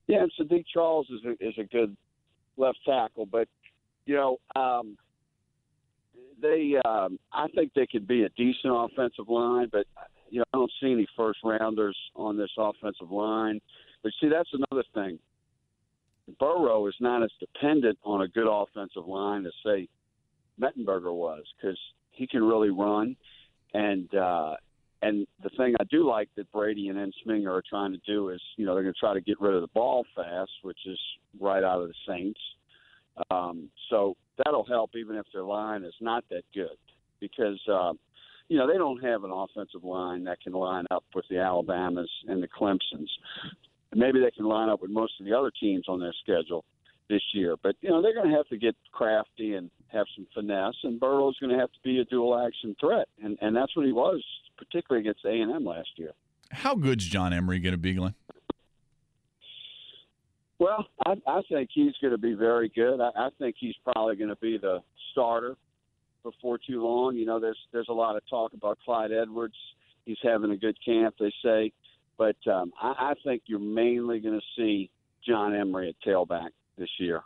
Yeah, 0.06 0.22
and 0.22 0.32
Saahdiq 0.40 0.64
Charles 0.72 1.06
is 1.10 1.20
a, 1.26 1.46
is 1.46 1.54
a 1.58 1.64
good 1.64 1.94
left 2.56 2.78
tackle, 2.86 3.26
but 3.26 3.46
you 4.06 4.14
know. 4.14 4.38
Um, 4.56 4.96
they, 6.40 6.74
um, 6.84 7.18
I 7.32 7.48
think 7.54 7.72
they 7.74 7.86
could 7.86 8.06
be 8.06 8.24
a 8.24 8.28
decent 8.30 8.72
offensive 8.72 9.28
line, 9.28 9.68
but 9.70 9.86
you 10.30 10.38
know, 10.40 10.44
I 10.52 10.58
don't 10.58 10.72
see 10.80 10.92
any 10.92 11.06
first 11.16 11.40
rounders 11.44 11.96
on 12.14 12.36
this 12.36 12.50
offensive 12.58 13.10
line. 13.10 13.60
But 14.02 14.12
see, 14.20 14.28
that's 14.28 14.50
another 14.52 14.84
thing. 14.94 15.18
Burrow 16.38 16.86
is 16.86 16.94
not 17.00 17.22
as 17.22 17.30
dependent 17.40 17.98
on 18.04 18.22
a 18.22 18.28
good 18.28 18.48
offensive 18.48 19.06
line 19.06 19.46
as 19.46 19.52
say 19.64 19.88
Mettenberger 20.60 21.12
was 21.12 21.42
because 21.56 21.78
he 22.12 22.26
can 22.26 22.42
really 22.42 22.70
run, 22.70 23.16
and 23.72 24.12
uh, 24.14 24.54
and 25.02 25.26
the 25.42 25.50
thing 25.50 25.74
I 25.80 25.84
do 25.84 26.06
like 26.06 26.28
that 26.36 26.50
Brady 26.52 26.88
and 26.88 26.98
Ensminger 26.98 27.50
are 27.50 27.62
trying 27.68 27.92
to 27.92 28.00
do 28.06 28.30
is, 28.30 28.40
you 28.56 28.66
know, 28.66 28.74
they're 28.74 28.82
going 28.82 28.94
to 28.94 29.00
try 29.00 29.14
to 29.14 29.20
get 29.20 29.40
rid 29.40 29.54
of 29.54 29.60
the 29.60 29.68
ball 29.68 30.04
fast, 30.16 30.50
which 30.62 30.78
is 30.86 30.98
right 31.40 31.62
out 31.62 31.80
of 31.80 31.88
the 31.88 31.94
Saints. 32.06 32.40
Um, 33.30 33.70
so 33.90 34.16
that'll 34.36 34.64
help 34.64 34.90
even 34.96 35.16
if 35.16 35.26
their 35.32 35.44
line 35.44 35.84
is 35.84 35.94
not 36.00 36.24
that 36.30 36.44
good 36.54 36.76
because 37.20 37.60
uh, 37.70 37.92
you 38.48 38.56
know 38.58 38.66
they 38.66 38.78
don't 38.78 39.02
have 39.02 39.24
an 39.24 39.30
offensive 39.30 39.84
line 39.84 40.24
that 40.24 40.40
can 40.40 40.52
line 40.52 40.86
up 40.90 41.04
with 41.14 41.24
the 41.30 41.38
Alabamas 41.38 42.10
and 42.26 42.42
the 42.42 42.48
Clemsons. 42.48 43.08
Maybe 43.94 44.20
they 44.20 44.30
can 44.30 44.44
line 44.44 44.68
up 44.68 44.82
with 44.82 44.90
most 44.90 45.14
of 45.18 45.26
the 45.26 45.36
other 45.36 45.50
teams 45.60 45.86
on 45.88 45.98
their 46.00 46.14
schedule 46.22 46.64
this 47.08 47.22
year, 47.32 47.56
but 47.62 47.74
you 47.80 47.88
know 47.88 48.02
they're 48.02 48.14
going 48.14 48.30
to 48.30 48.36
have 48.36 48.48
to 48.48 48.58
get 48.58 48.76
crafty 48.92 49.54
and 49.54 49.70
have 49.88 50.06
some 50.14 50.26
finesse. 50.34 50.76
And 50.82 51.00
Burrow's 51.00 51.38
going 51.38 51.52
to 51.52 51.58
have 51.58 51.72
to 51.72 51.78
be 51.82 52.00
a 52.00 52.04
dual 52.04 52.38
action 52.38 52.76
threat, 52.78 53.08
and 53.22 53.38
and 53.40 53.56
that's 53.56 53.74
what 53.76 53.86
he 53.86 53.92
was, 53.92 54.22
particularly 54.56 55.08
against 55.08 55.24
A 55.24 55.30
and 55.30 55.50
M 55.50 55.64
last 55.64 55.90
year. 55.96 56.12
How 56.50 56.74
good's 56.74 57.06
John 57.06 57.32
Emery 57.32 57.58
going 57.58 57.72
to 57.72 57.78
be, 57.78 57.92
Glenn? 57.94 58.14
Well, 60.58 60.86
I, 61.06 61.14
I 61.26 61.42
think 61.48 61.70
he's 61.72 61.92
going 62.00 62.12
to 62.12 62.18
be 62.18 62.34
very 62.34 62.68
good. 62.68 63.00
I, 63.00 63.10
I 63.16 63.28
think 63.38 63.56
he's 63.58 63.76
probably 63.84 64.16
going 64.16 64.30
to 64.30 64.36
be 64.36 64.58
the 64.58 64.82
starter 65.12 65.56
before 66.22 66.58
too 66.58 66.82
long. 66.82 67.16
You 67.16 67.26
know, 67.26 67.38
there's 67.38 67.58
there's 67.72 67.88
a 67.88 67.94
lot 67.94 68.16
of 68.16 68.22
talk 68.28 68.52
about 68.54 68.78
Clyde 68.84 69.12
Edwards. 69.12 69.54
He's 70.04 70.18
having 70.22 70.50
a 70.50 70.56
good 70.56 70.76
camp, 70.84 71.16
they 71.20 71.32
say, 71.44 71.72
but 72.16 72.36
um, 72.50 72.72
I, 72.80 73.10
I 73.10 73.14
think 73.24 73.42
you're 73.46 73.58
mainly 73.58 74.20
going 74.20 74.40
to 74.40 74.46
see 74.56 74.90
John 75.26 75.54
Emery 75.54 75.90
at 75.90 75.96
tailback 76.06 76.48
this 76.78 76.88
year. 76.98 77.22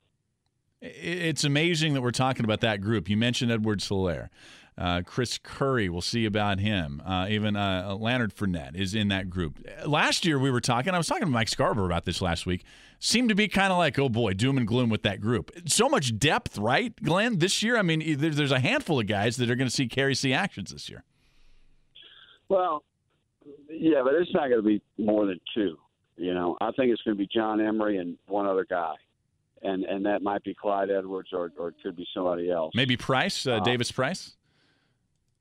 It's 0.81 1.45
amazing 1.45 1.95
that 1.95 2.03
we're 2.03 2.11
talking 2.11 2.45
about 2.45 2.61
that 2.63 2.81
group. 2.81 3.09
You 3.09 3.17
mentioned 3.17 3.53
Edwards-Helaire. 3.53 4.31
Uh, 4.79 5.03
Chris 5.05 5.39
Curry, 5.43 5.89
we'll 5.89 6.01
see 6.01 6.25
about 6.25 6.59
him. 6.59 7.03
Uh, 7.05 7.27
even 7.29 7.57
uh, 7.57 7.95
Leonard 7.99 8.35
Fournette 8.35 8.75
is 8.75 8.95
in 8.95 9.09
that 9.09 9.29
group. 9.29 9.59
Last 9.87 10.25
year 10.25 10.39
we 10.39 10.51
were 10.51 10.61
talking, 10.61 10.95
I 10.95 10.99
was 10.99 11.07
talking 11.07 11.27
to 11.27 11.31
Mike 11.31 11.49
Scarborough 11.49 11.87
about 11.87 12.05
this 12.05 12.23
last 12.23 12.47
week. 12.47 12.65
Seemed 12.99 13.29
to 13.29 13.35
be 13.35 13.49
kind 13.49 13.73
of 13.73 13.79
like, 13.79 13.99
oh 13.99 14.09
boy, 14.09 14.33
doom 14.33 14.57
and 14.57 14.67
gloom 14.67 14.89
with 14.89 15.03
that 15.03 15.21
group. 15.21 15.51
So 15.67 15.89
much 15.89 16.19
depth, 16.19 16.57
right, 16.57 16.95
Glenn? 17.03 17.39
This 17.39 17.63
year, 17.63 17.77
I 17.77 17.83
mean, 17.83 18.19
there's 18.19 18.53
a 18.53 18.61
handful 18.61 18.99
of 19.01 19.07
guys 19.07 19.37
that 19.37 19.51
are 19.51 19.57
going 19.57 19.69
to 19.69 19.75
see 19.75 19.89
carry 19.89 20.15
C 20.15 20.33
actions 20.33 20.71
this 20.71 20.89
year. 20.89 21.05
Well, 22.49 22.85
yeah, 23.69 24.03
but 24.05 24.15
it's 24.15 24.33
not 24.33 24.49
going 24.49 24.63
to 24.63 24.67
be 24.67 24.81
more 24.99 25.27
than 25.27 25.41
two. 25.55 25.77
You 26.17 26.33
know, 26.33 26.57
I 26.61 26.71
think 26.73 26.93
it's 26.93 27.03
going 27.03 27.17
to 27.17 27.19
be 27.19 27.29
John 27.33 27.61
Emery 27.61 27.99
and 27.99 28.17
one 28.27 28.47
other 28.47 28.65
guy 28.69 28.95
and 29.63 29.85
and 29.85 30.05
that 30.07 30.23
might 30.23 30.43
be 30.45 30.55
Clyde 30.55 30.91
Edwards 30.91 31.31
or 31.33 31.53
or 31.57 31.69
it 31.69 31.75
could 31.83 31.97
be 31.97 32.07
somebody 32.15 32.51
else. 32.51 32.73
Maybe 32.75 32.97
Price, 32.97 33.47
uh, 33.47 33.55
uh, 33.55 33.61
Davis 33.61 33.93
Price. 33.93 34.37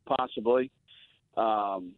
Possibly. 0.06 0.72
Um, 1.38 1.94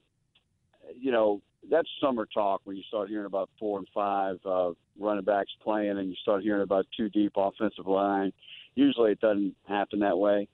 you 0.99 1.11
know, 1.11 1.41
that's 1.69 1.87
summer 2.01 2.27
talk 2.33 2.61
when 2.65 2.75
you 2.75 2.83
start 2.87 3.09
hearing 3.09 3.25
about 3.25 3.49
four 3.59 3.79
and 3.79 3.87
five 3.93 4.37
uh, 4.45 4.71
running 4.99 5.23
backs 5.23 5.51
playing, 5.63 5.97
and 5.97 6.09
you 6.09 6.15
start 6.21 6.43
hearing 6.43 6.61
about 6.61 6.85
two 6.95 7.09
deep 7.09 7.33
offensive 7.35 7.87
line. 7.87 8.31
Usually, 8.75 9.11
it 9.11 9.21
doesn't 9.21 9.55
happen 9.67 9.99
that 9.99 10.17
way, 10.17 10.47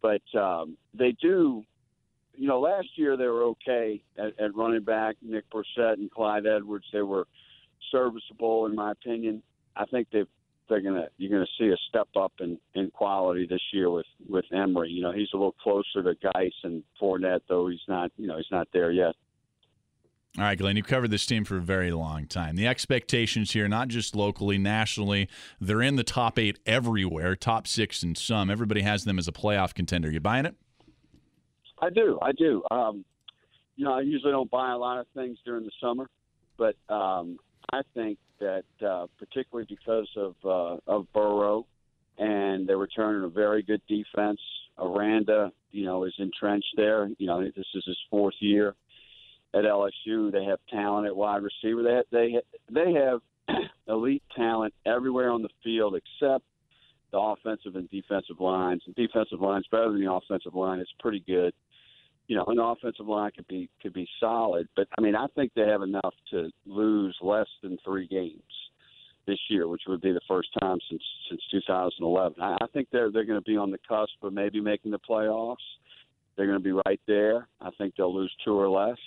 but 0.00 0.22
um, 0.38 0.76
they 0.94 1.12
do. 1.20 1.64
You 2.34 2.46
know, 2.46 2.60
last 2.60 2.86
year 2.94 3.16
they 3.16 3.26
were 3.26 3.42
okay 3.44 4.00
at, 4.16 4.38
at 4.38 4.54
running 4.54 4.84
back. 4.84 5.16
Nick 5.22 5.44
Brossette 5.50 5.94
and 5.94 6.10
Clyde 6.10 6.46
Edwards, 6.46 6.86
they 6.92 7.02
were 7.02 7.26
serviceable 7.90 8.66
in 8.66 8.76
my 8.76 8.92
opinion. 8.92 9.42
I 9.76 9.84
think 9.86 10.08
they've 10.12 10.28
they're 10.68 10.80
gonna 10.80 11.06
you're 11.16 11.30
gonna 11.30 11.46
see 11.58 11.68
a 11.68 11.76
step 11.88 12.08
up 12.16 12.32
in 12.40 12.58
in 12.74 12.90
quality 12.90 13.46
this 13.46 13.62
year 13.72 13.90
with 13.90 14.06
with 14.28 14.44
Emery. 14.52 14.90
You 14.90 15.02
know, 15.02 15.12
he's 15.12 15.28
a 15.32 15.36
little 15.36 15.54
closer 15.62 16.02
to 16.02 16.14
Guice 16.22 16.52
and 16.62 16.82
Fournette, 17.00 17.40
though 17.48 17.68
he's 17.68 17.80
not 17.88 18.10
you 18.16 18.26
know 18.26 18.36
he's 18.36 18.50
not 18.50 18.68
there 18.72 18.90
yet. 18.90 19.14
All 20.36 20.44
right, 20.44 20.56
Glenn, 20.56 20.76
you've 20.76 20.86
covered 20.86 21.10
this 21.10 21.26
team 21.26 21.44
for 21.44 21.56
a 21.56 21.60
very 21.60 21.90
long 21.90 22.26
time. 22.26 22.54
The 22.54 22.66
expectations 22.68 23.52
here, 23.52 23.66
not 23.66 23.88
just 23.88 24.14
locally, 24.14 24.56
nationally, 24.56 25.28
they're 25.60 25.82
in 25.82 25.96
the 25.96 26.04
top 26.04 26.38
eight 26.38 26.60
everywhere, 26.64 27.34
top 27.34 27.66
six 27.66 28.04
in 28.04 28.14
some. 28.14 28.48
Everybody 28.48 28.82
has 28.82 29.04
them 29.04 29.18
as 29.18 29.26
a 29.26 29.32
playoff 29.32 29.74
contender. 29.74 30.10
You 30.10 30.20
buying 30.20 30.46
it? 30.46 30.54
I 31.80 31.90
do. 31.90 32.18
I 32.22 32.32
do. 32.32 32.62
Um, 32.70 33.04
you 33.74 33.84
know, 33.84 33.94
I 33.94 34.02
usually 34.02 34.30
don't 34.30 34.50
buy 34.50 34.70
a 34.70 34.76
lot 34.76 34.98
of 34.98 35.06
things 35.14 35.38
during 35.44 35.64
the 35.64 35.72
summer, 35.80 36.08
but 36.56 36.76
um, 36.88 37.38
I 37.72 37.82
think 37.94 38.18
that 38.40 38.64
uh, 38.86 39.06
particularly 39.18 39.66
because 39.68 40.08
of 40.16 40.34
uh, 40.44 40.76
of 40.86 41.12
Burrow, 41.12 41.66
and 42.18 42.68
they're 42.68 42.78
returning 42.78 43.24
a 43.24 43.28
very 43.28 43.62
good 43.62 43.82
defense. 43.88 44.40
Aranda, 44.78 45.52
you 45.72 45.84
know, 45.84 46.04
is 46.04 46.14
entrenched 46.18 46.74
there. 46.76 47.08
You 47.18 47.26
know, 47.26 47.42
this 47.42 47.66
is 47.74 47.84
his 47.84 47.98
fourth 48.10 48.34
year 48.40 48.74
at 49.54 49.64
LSU. 49.64 50.30
They 50.30 50.44
have 50.44 50.58
talent 50.70 51.06
at 51.06 51.16
wide 51.16 51.42
receiver. 51.42 51.82
They 51.82 51.94
have, 51.94 52.04
they 52.10 52.40
they 52.70 52.92
have 52.92 53.20
elite 53.88 54.22
talent 54.36 54.74
everywhere 54.86 55.30
on 55.30 55.42
the 55.42 55.48
field 55.64 55.94
except 55.94 56.44
the 57.10 57.18
offensive 57.18 57.76
and 57.76 57.90
defensive 57.90 58.40
lines. 58.40 58.82
The 58.86 58.92
defensive 58.92 59.40
line's 59.40 59.66
better 59.70 59.90
than 59.90 60.04
the 60.04 60.12
offensive 60.12 60.54
line. 60.54 60.78
It's 60.78 60.92
pretty 61.00 61.22
good. 61.26 61.54
You 62.28 62.36
know, 62.36 62.44
an 62.46 62.58
offensive 62.58 63.06
line 63.06 63.30
could 63.34 63.48
be 63.48 63.68
could 63.82 63.94
be 63.94 64.06
solid, 64.20 64.68
but 64.76 64.86
I 64.96 65.00
mean, 65.00 65.16
I 65.16 65.26
think 65.34 65.52
they 65.54 65.66
have 65.66 65.82
enough 65.82 66.14
to 66.30 66.50
lose 66.66 67.16
less 67.22 67.48
than 67.62 67.78
three 67.84 68.06
games 68.06 68.42
this 69.26 69.38
year, 69.48 69.68
which 69.68 69.82
would 69.86 70.00
be 70.00 70.12
the 70.12 70.20
first 70.28 70.48
time 70.60 70.78
since 70.90 71.02
since 71.28 71.40
2011. 71.50 72.40
I, 72.40 72.56
think 72.72 72.88
they're 72.92 73.10
they're 73.10 73.24
going 73.24 73.40
to 73.40 73.50
be 73.50 73.56
on 73.56 73.70
the 73.70 73.78
cusp 73.88 74.12
of 74.22 74.32
maybe 74.32 74.60
making 74.60 74.90
the 74.90 74.98
playoffs. 74.98 75.56
They're 76.36 76.46
going 76.46 76.58
to 76.58 76.64
be 76.64 76.80
right 76.86 77.00
there. 77.06 77.48
I 77.60 77.70
think 77.78 77.94
they'll 77.96 78.14
lose 78.14 78.32
two 78.44 78.54
or 78.54 78.68
less. 78.68 78.98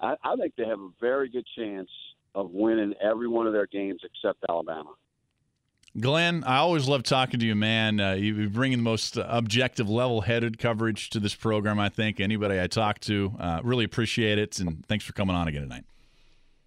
I, 0.00 0.14
I 0.24 0.36
think 0.36 0.54
they 0.56 0.64
have 0.64 0.80
a 0.80 0.90
very 1.00 1.28
good 1.28 1.46
chance 1.56 1.90
of 2.34 2.50
winning 2.50 2.94
every 3.02 3.28
one 3.28 3.46
of 3.46 3.52
their 3.52 3.66
games 3.66 4.00
except 4.02 4.44
Alabama. 4.48 4.94
Glenn, 5.98 6.42
I 6.42 6.56
always 6.56 6.88
love 6.88 7.04
talking 7.04 7.38
to 7.38 7.46
you, 7.46 7.54
man. 7.54 8.00
Uh, 8.00 8.12
you 8.14 8.48
bring 8.48 8.72
the 8.72 8.78
most 8.78 9.16
objective, 9.16 9.88
level-headed 9.88 10.58
coverage 10.58 11.08
to 11.10 11.20
this 11.20 11.36
program. 11.36 11.78
I 11.78 11.88
think 11.88 12.18
anybody 12.18 12.60
I 12.60 12.66
talk 12.66 12.98
to 13.00 13.32
uh, 13.38 13.60
really 13.62 13.84
appreciate 13.84 14.38
it, 14.38 14.58
and 14.58 14.84
thanks 14.86 15.04
for 15.04 15.12
coming 15.12 15.36
on 15.36 15.46
again 15.46 15.62
tonight. 15.62 15.84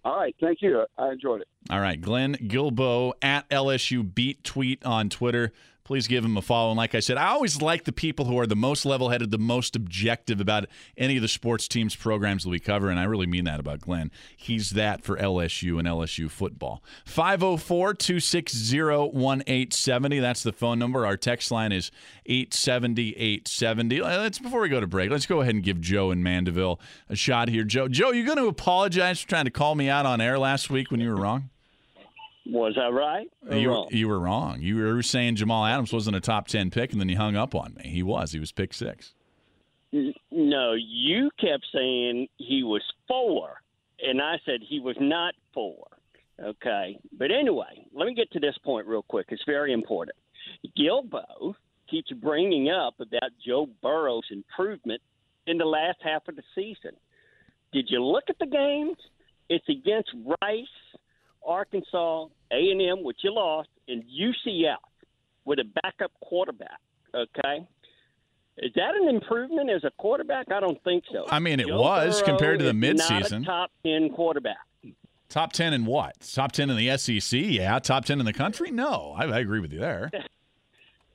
All 0.04 0.16
right, 0.16 0.34
thank 0.40 0.62
you. 0.62 0.86
I 0.96 1.10
enjoyed 1.10 1.42
it. 1.42 1.48
All 1.68 1.80
right, 1.80 2.00
Glenn 2.00 2.36
Guilbeau 2.36 3.12
at 3.20 3.46
LSU 3.50 4.14
Beat 4.14 4.42
Tweet 4.44 4.84
on 4.86 5.10
Twitter 5.10 5.52
please 5.88 6.06
give 6.06 6.22
him 6.22 6.36
a 6.36 6.42
follow. 6.42 6.70
And 6.70 6.76
like 6.76 6.94
I 6.94 7.00
said, 7.00 7.16
I 7.16 7.28
always 7.28 7.62
like 7.62 7.84
the 7.84 7.92
people 7.92 8.26
who 8.26 8.38
are 8.38 8.46
the 8.46 8.54
most 8.54 8.84
level 8.84 9.08
headed, 9.08 9.30
the 9.30 9.38
most 9.38 9.74
objective 9.74 10.38
about 10.38 10.66
any 10.98 11.16
of 11.16 11.22
the 11.22 11.28
sports 11.28 11.66
teams 11.66 11.96
programs 11.96 12.44
that 12.44 12.50
we 12.50 12.60
cover. 12.60 12.90
And 12.90 13.00
I 13.00 13.04
really 13.04 13.26
mean 13.26 13.44
that 13.44 13.58
about 13.58 13.80
Glenn. 13.80 14.10
He's 14.36 14.72
that 14.72 15.02
for 15.02 15.16
LSU 15.16 15.78
and 15.78 15.88
LSU 15.88 16.30
football. 16.30 16.84
504 17.06 17.94
260 17.94 18.78
1870. 18.82 20.18
That's 20.20 20.42
the 20.42 20.52
phone 20.52 20.78
number. 20.78 21.06
Our 21.06 21.16
text 21.16 21.50
line 21.50 21.72
is 21.72 21.90
870 22.26 23.16
870. 23.16 24.02
Uh, 24.02 24.20
let's, 24.20 24.38
before 24.38 24.60
we 24.60 24.68
go 24.68 24.80
to 24.80 24.86
break, 24.86 25.10
let's 25.10 25.24
go 25.24 25.40
ahead 25.40 25.54
and 25.54 25.64
give 25.64 25.80
Joe 25.80 26.10
in 26.10 26.22
Mandeville 26.22 26.78
a 27.08 27.16
shot 27.16 27.48
here. 27.48 27.64
Joe, 27.64 27.88
Joe, 27.88 28.10
you're 28.10 28.26
going 28.26 28.36
to 28.36 28.48
apologize 28.48 29.22
for 29.22 29.28
trying 29.28 29.46
to 29.46 29.50
call 29.50 29.74
me 29.74 29.88
out 29.88 30.04
on 30.04 30.20
air 30.20 30.38
last 30.38 30.68
week 30.68 30.90
when 30.90 31.00
you 31.00 31.08
were 31.08 31.16
wrong? 31.16 31.48
Was 32.48 32.78
I 32.80 32.88
right? 32.88 33.28
You, 33.50 33.70
wrong? 33.70 33.88
you 33.90 34.08
were 34.08 34.18
wrong. 34.18 34.60
You 34.60 34.76
were 34.76 35.02
saying 35.02 35.36
Jamal 35.36 35.66
Adams 35.66 35.92
wasn't 35.92 36.16
a 36.16 36.20
top 36.20 36.48
10 36.48 36.70
pick, 36.70 36.92
and 36.92 37.00
then 37.00 37.08
you 37.08 37.16
hung 37.16 37.36
up 37.36 37.54
on 37.54 37.74
me. 37.74 37.90
He 37.90 38.02
was. 38.02 38.32
He 38.32 38.38
was 38.38 38.52
pick 38.52 38.72
six. 38.72 39.14
No, 39.92 40.74
you 40.74 41.30
kept 41.38 41.66
saying 41.74 42.28
he 42.36 42.62
was 42.62 42.82
four, 43.06 43.60
and 44.02 44.20
I 44.20 44.36
said 44.44 44.60
he 44.66 44.80
was 44.80 44.96
not 44.98 45.34
four. 45.52 45.86
Okay. 46.42 46.98
But 47.18 47.30
anyway, 47.30 47.84
let 47.92 48.06
me 48.06 48.14
get 48.14 48.30
to 48.32 48.40
this 48.40 48.56
point 48.64 48.86
real 48.86 49.02
quick. 49.02 49.26
It's 49.30 49.42
very 49.46 49.72
important. 49.72 50.16
Guilbeau 50.78 51.54
keeps 51.90 52.10
bringing 52.12 52.70
up 52.70 52.94
about 53.00 53.30
Joe 53.44 53.68
Burrow's 53.82 54.26
improvement 54.30 55.02
in 55.46 55.58
the 55.58 55.64
last 55.64 55.98
half 56.02 56.28
of 56.28 56.36
the 56.36 56.42
season. 56.54 56.92
Did 57.72 57.86
you 57.88 58.02
look 58.04 58.24
at 58.28 58.38
the 58.38 58.46
games? 58.46 58.96
It's 59.48 59.68
against 59.68 60.10
Rice 60.42 60.66
Arkansas, 61.48 62.26
A 62.52 62.70
and 62.70 62.82
M, 62.82 63.02
which 63.02 63.18
you 63.24 63.32
lost, 63.32 63.68
and 63.88 64.04
UCF 64.04 64.76
with 65.44 65.58
a 65.58 65.64
backup 65.82 66.12
quarterback. 66.20 66.78
Okay, 67.14 67.66
is 68.58 68.72
that 68.74 68.94
an 68.94 69.08
improvement 69.08 69.70
as 69.70 69.84
a 69.84 69.90
quarterback? 69.98 70.50
I 70.52 70.60
don't 70.60 70.82
think 70.82 71.04
so. 71.12 71.26
I 71.30 71.38
mean, 71.38 71.60
it 71.60 71.68
Joe 71.68 71.80
was 71.80 72.20
Burrow 72.20 72.26
compared 72.26 72.58
to 72.58 72.64
the 72.64 72.72
midseason. 72.72 73.44
Top 73.44 73.70
ten 73.84 74.10
quarterback. 74.10 74.56
Top 75.28 75.52
ten 75.52 75.72
in 75.72 75.86
what? 75.86 76.20
Top 76.34 76.52
ten 76.52 76.70
in 76.70 76.76
the 76.76 76.96
SEC? 76.96 77.40
Yeah. 77.40 77.78
Top 77.78 78.04
ten 78.04 78.18
in 78.18 78.26
the 78.26 78.32
country? 78.32 78.70
No. 78.70 79.14
I, 79.16 79.24
I 79.24 79.38
agree 79.38 79.60
with 79.60 79.72
you 79.72 79.80
there. 79.80 80.10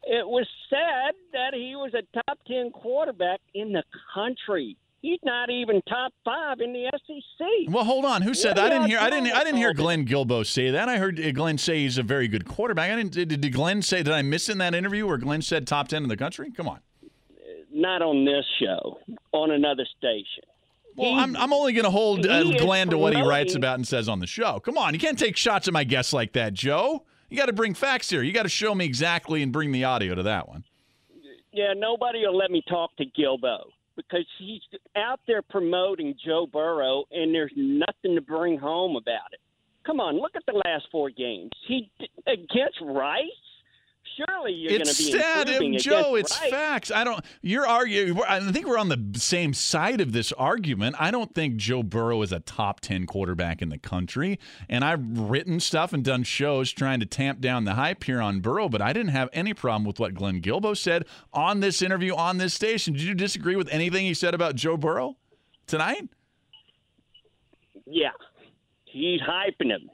It 0.06 0.28
was 0.28 0.46
said 0.70 1.16
that 1.32 1.54
he 1.54 1.78
was 1.78 1.94
a 1.94 2.02
top 2.28 2.38
ten 2.46 2.72
quarterback 2.72 3.40
in 3.54 3.72
the 3.72 3.84
country. 4.14 4.76
He's 5.04 5.20
not 5.26 5.50
even 5.50 5.82
top 5.90 6.14
five 6.24 6.62
in 6.62 6.72
the 6.72 6.90
SEC. 7.06 7.46
Well, 7.74 7.84
hold 7.84 8.06
on. 8.06 8.22
Who 8.22 8.34
said 8.34 8.56
that? 8.56 8.68
I 8.68 8.70
didn't 8.70 8.88
hear. 8.88 9.00
I 9.00 9.10
didn't. 9.10 9.34
I 9.34 9.44
didn't 9.44 9.58
hear 9.58 9.74
Glenn 9.74 10.06
Guilbeau 10.06 10.46
say 10.46 10.72
that. 10.72 10.88
I 10.88 10.98
heard 10.98 11.22
Glenn 11.36 11.58
say 11.58 11.80
he's 11.80 11.98
a 11.98 12.04
very 12.04 12.30
good 12.30 12.46
quarterback. 12.48 12.90
I 12.90 12.96
didn't. 12.96 13.12
Did, 13.12 13.42
did 13.42 13.52
Glenn 13.54 13.82
say? 13.82 13.98
Did 14.02 14.14
I 14.14 14.22
miss 14.22 14.48
in 14.48 14.60
that 14.60 14.74
interview 14.74 15.06
where 15.06 15.18
Glenn 15.18 15.42
said 15.42 15.68
top 15.68 15.90
ten 15.90 16.04
in 16.04 16.10
the 16.10 16.16
country? 16.16 16.52
Come 16.52 16.70
on. 16.70 16.80
Not 17.74 18.02
on 18.02 18.24
this 18.24 18.46
show. 18.62 19.00
On 19.34 19.52
another 19.52 19.86
station. 19.98 20.46
Well, 20.96 21.16
He- 21.16 21.20
I'm, 21.20 21.36
I'm 21.36 21.52
only 21.52 21.74
going 21.74 21.84
to 21.84 21.92
hold 21.92 22.26
uh, 22.26 22.44
Glenn 22.60 22.90
to 22.92 22.98
what 22.98 23.14
he 23.14 23.22
writes 23.22 23.56
about 23.56 23.76
and 23.76 23.86
says 23.86 24.08
on 24.08 24.20
the 24.20 24.28
show. 24.28 24.62
Come 24.62 24.78
on, 24.78 24.94
you 24.94 25.00
can't 25.02 25.20
take 25.20 25.36
shots 25.36 25.68
at 25.68 25.74
my 25.74 25.84
guests 25.84 26.14
like 26.14 26.32
that, 26.34 26.54
Joe. 26.54 27.04
You 27.30 27.36
got 27.38 27.48
to 27.48 27.54
bring 27.54 27.74
facts 27.74 28.10
here. 28.10 28.22
You 28.24 28.32
got 28.32 28.44
to 28.44 28.50
show 28.50 28.74
me 28.74 28.86
exactly 28.86 29.42
and 29.44 29.52
bring 29.52 29.72
the 29.74 29.84
audio 29.84 30.16
to 30.16 30.24
that 30.24 30.48
one. 30.48 30.64
Yeah, 31.52 31.74
nobody 31.76 32.20
will 32.26 32.38
let 32.38 32.52
me 32.52 32.64
talk 32.70 32.96
to 32.98 33.06
Guilbeau 33.06 33.64
because 33.96 34.26
he's 34.40 34.62
out 34.96 35.20
there 35.28 35.42
promoting 35.42 36.16
Joe 36.26 36.48
Burrow, 36.52 37.04
and 37.12 37.34
there's 37.34 37.54
nothing 37.56 38.16
to 38.16 38.22
bring 38.22 38.58
home 38.58 38.96
about 38.96 39.32
it. 39.32 39.40
Come 39.86 40.00
on, 40.00 40.20
look 40.20 40.36
at 40.36 40.44
the 40.46 40.62
last 40.66 40.86
four 40.92 41.10
games. 41.10 41.52
He 41.68 41.92
against 42.28 42.80
Rice. 42.82 43.24
Surely 44.16 44.54
you're 44.54 44.72
going 44.72 44.82
it's 44.82 44.98
to 44.98 45.04
be 45.04 45.12
stat, 45.12 45.48
improving 45.48 45.80
Joe. 45.80 46.16
It's 46.16 46.40
Rice. 46.40 46.50
facts. 46.52 46.92
I 46.92 47.04
don't. 47.04 47.24
You're 47.42 47.66
arguing. 47.66 48.20
I 48.28 48.40
think 48.52 48.68
we're 48.68 48.78
on 48.78 48.90
the 48.90 49.20
same 49.20 49.54
side 49.54 50.02
of 50.02 50.12
this 50.12 50.32
argument. 50.34 50.96
I 51.00 51.10
don't 51.10 51.34
think 51.34 51.56
Joe 51.56 51.82
Burrow 51.82 52.22
is 52.22 52.32
a 52.32 52.40
top 52.40 52.80
ten 52.80 53.06
quarterback 53.06 53.62
in 53.62 53.70
the 53.70 53.80
country, 53.80 54.40
and 54.70 54.84
I've 54.84 55.02
written 55.20 55.60
stuff 55.60 55.94
and 55.94 56.04
done 56.04 56.24
shows 56.24 56.72
trying 56.72 57.00
to 57.00 57.06
tamp 57.06 57.42
down 57.42 57.64
the 57.64 57.74
hype 57.74 58.04
here 58.04 58.22
on 58.22 58.40
Burrow. 58.40 58.70
But 58.70 58.82
I 58.82 58.94
didn't 58.94 59.12
have 59.12 59.30
any 59.34 59.54
problem 59.54 59.86
with 59.86 60.00
what 60.00 60.14
Glenn 60.14 60.42
Guilbeau 60.42 60.78
said 60.78 61.06
on 61.34 61.60
this 61.62 61.82
interview 61.82 62.14
on 62.16 62.38
this 62.38 62.54
station. 62.54 62.94
Did 62.94 63.04
you 63.04 63.16
disagree 63.16 63.56
with 63.56 63.70
anything 63.70 64.06
he 64.06 64.14
said 64.14 64.36
about 64.36 64.56
Joe 64.56 64.78
Burrow 64.78 65.18
tonight? 65.66 66.08
Yeah, 67.86 68.12
he's 68.86 69.22
hyping 69.22 69.72
him. 69.72 69.90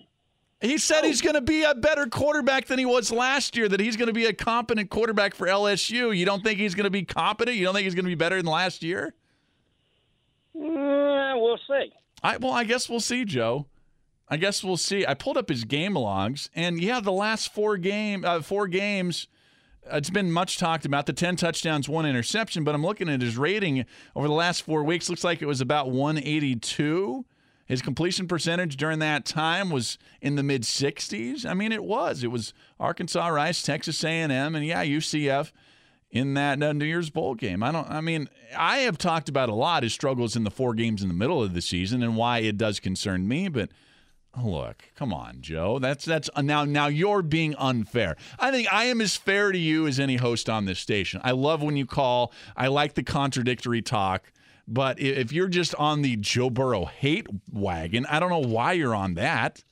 He 0.62 0.74
Oh. 0.74 0.78
said 0.78 1.06
he's 1.06 1.22
going 1.22 1.36
to 1.36 1.42
be 1.42 1.63
a 1.63 1.74
better 1.74 2.06
quarterback 2.08 2.66
than 2.66 2.80
he 2.80 2.86
was 2.86 3.12
last 3.12 3.56
year, 3.56 3.70
that 3.70 3.80
he's 3.80 3.96
going 3.96 4.08
to 4.08 4.13
be 4.13 4.25
a 4.25 4.34
competent 4.34 4.89
quarterback 4.89 5.34
for 5.34 5.48
LSU. 5.48 6.16
You 6.16 6.25
don't 6.25 6.44
think 6.44 6.60
he's 6.60 6.75
going 6.75 6.84
to 6.86 6.89
be 6.89 7.04
competent? 7.04 7.56
You 7.58 7.66
don't 7.66 7.74
think 7.74 7.86
he's 7.86 7.96
going 7.96 8.06
to 8.06 8.10
be 8.10 8.16
better 8.16 8.36
than 8.38 8.46
last 8.46 8.84
year? 8.84 9.13
Uh, 10.56 11.34
we'll 11.38 11.58
see. 11.68 11.92
I, 12.24 12.38
well, 12.38 12.51
I 12.51 12.63
guess 12.66 12.89
we'll 12.89 13.00
see, 13.00 13.24
Joe. 13.24 13.68
I 14.28 14.38
guess 14.38 14.63
we'll 14.63 14.78
see. 14.78 15.06
I 15.06 15.13
pulled 15.13 15.38
up 15.38 15.50
his 15.50 15.63
game 15.63 15.96
logs, 15.96 16.50
and 16.54 16.80
yeah, 16.82 17.00
the 17.00 17.12
last 17.12 17.54
four 17.54 17.78
game, 17.78 18.24
uh, 18.25 18.42
four 18.42 18.68
games, 18.68 19.28
uh, 19.92 19.96
it's 19.98 20.10
been 20.12 20.32
much 20.32 20.58
talked 20.58 20.86
about. 20.86 21.06
The 21.06 21.13
ten 21.13 21.36
touchdowns, 21.36 21.88
one 21.89 22.06
interception, 22.06 22.63
but 22.63 22.75
I'm 22.75 22.84
looking 22.86 23.10
at 23.10 23.22
his 23.22 23.38
rating 23.38 23.86
over 24.16 24.28
the 24.28 24.34
last 24.34 24.63
four 24.63 24.84
weeks. 24.84 25.10
Looks 25.10 25.24
like 25.24 25.42
it 25.42 25.48
was 25.48 25.62
about 25.62 25.89
182. 25.89 27.25
His 27.70 27.82
completion 27.82 28.28
percentage 28.28 28.76
during 28.78 29.00
that 29.00 29.24
time 29.26 29.70
was 29.70 29.98
in 30.22 30.36
the 30.36 30.44
mid 30.44 30.64
60s. 30.64 31.46
I 31.46 31.54
mean, 31.54 31.72
it 31.72 31.84
was. 31.84 32.24
It 32.24 32.32
was 32.32 32.54
Arkansas, 32.80 33.28
Rice, 33.28 33.62
Texas 33.62 34.04
A&M, 34.04 34.32
and 34.32 34.66
yeah, 34.66 34.84
UCF. 34.84 35.52
in 36.12 36.34
that 36.34 36.62
uh, 36.62 36.74
New 36.74 36.86
Year's 36.86 37.12
Bowl 37.12 37.36
game. 37.36 37.62
I 37.62 37.72
don't. 37.72 37.88
I 37.90 38.02
mean, 38.02 38.28
I 38.58 38.80
have 38.80 38.98
talked 38.98 39.30
about 39.30 39.50
a 39.50 39.54
lot 39.54 39.84
his 39.84 39.94
struggles 39.94 40.36
in 40.36 40.44
the 40.44 40.52
four 40.52 40.74
games 40.74 41.04
in 41.04 41.08
the 41.08 41.14
middle 41.14 41.44
of 41.44 41.54
the 41.54 41.62
season 41.62 42.02
and 42.02 42.18
why 42.18 42.40
it 42.40 42.58
does 42.58 42.80
concern 42.80 43.28
me. 43.28 43.48
But 43.48 43.70
look, 44.44 44.86
come 44.96 45.14
on, 45.14 45.38
Joe. 45.42 45.78
That's 45.78 46.06
that's 46.06 46.28
uh, 46.36 46.42
now 46.42 46.66
now 46.66 46.88
you're 46.88 47.22
being 47.22 47.54
unfair. 47.60 48.16
I 48.40 48.50
think 48.50 48.74
I 48.74 48.86
am 48.86 49.00
as 49.02 49.16
fair 49.16 49.52
to 49.52 49.58
you 49.60 49.86
as 49.86 50.00
any 50.00 50.16
host 50.16 50.50
on 50.50 50.66
this 50.66 50.80
station. 50.80 51.22
I 51.24 51.32
love 51.32 51.62
when 51.62 51.78
you 51.78 51.86
call. 51.86 52.34
I 52.58 52.68
like 52.68 52.96
the 52.96 53.04
contradictory 53.04 53.84
talk. 53.84 54.32
But 54.72 55.00
if 55.00 55.32
you're 55.34 55.48
just 55.48 55.74
on 55.76 56.04
the 56.04 56.16
Joe 56.16 56.52
Burrow 56.52 56.86
hate 56.86 57.26
wagon, 57.52 58.06
I 58.06 58.20
don't 58.20 58.30
know 58.30 58.48
why 58.48 58.74
you're 58.74 58.94
on 58.94 59.16
that. 59.16 59.64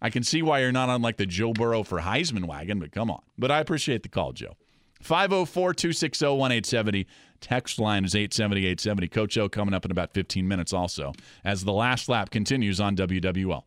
I 0.00 0.10
can 0.10 0.22
see 0.22 0.42
why 0.42 0.60
you're 0.60 0.70
not 0.70 0.88
on 0.88 1.02
like 1.02 1.16
the 1.16 1.26
Joe 1.26 1.52
Burrow 1.52 1.82
for 1.82 2.00
Heisman 2.00 2.44
wagon, 2.44 2.78
but 2.78 2.92
come 2.92 3.10
on. 3.10 3.22
But 3.36 3.50
I 3.50 3.58
appreciate 3.58 4.04
the 4.04 4.08
call, 4.08 4.32
Joe. 4.32 4.56
504 5.02 5.74
260 5.74 6.24
1870. 6.26 7.06
Text 7.40 7.80
line 7.80 8.04
is 8.04 8.14
870 8.14 8.60
870. 8.60 9.08
Coach 9.08 9.36
O 9.38 9.48
coming 9.48 9.74
up 9.74 9.84
in 9.84 9.90
about 9.90 10.14
15 10.14 10.46
minutes 10.46 10.72
also 10.72 11.12
as 11.44 11.64
the 11.64 11.72
last 11.72 12.08
lap 12.08 12.30
continues 12.30 12.80
on 12.80 12.94
WWL. 12.96 13.64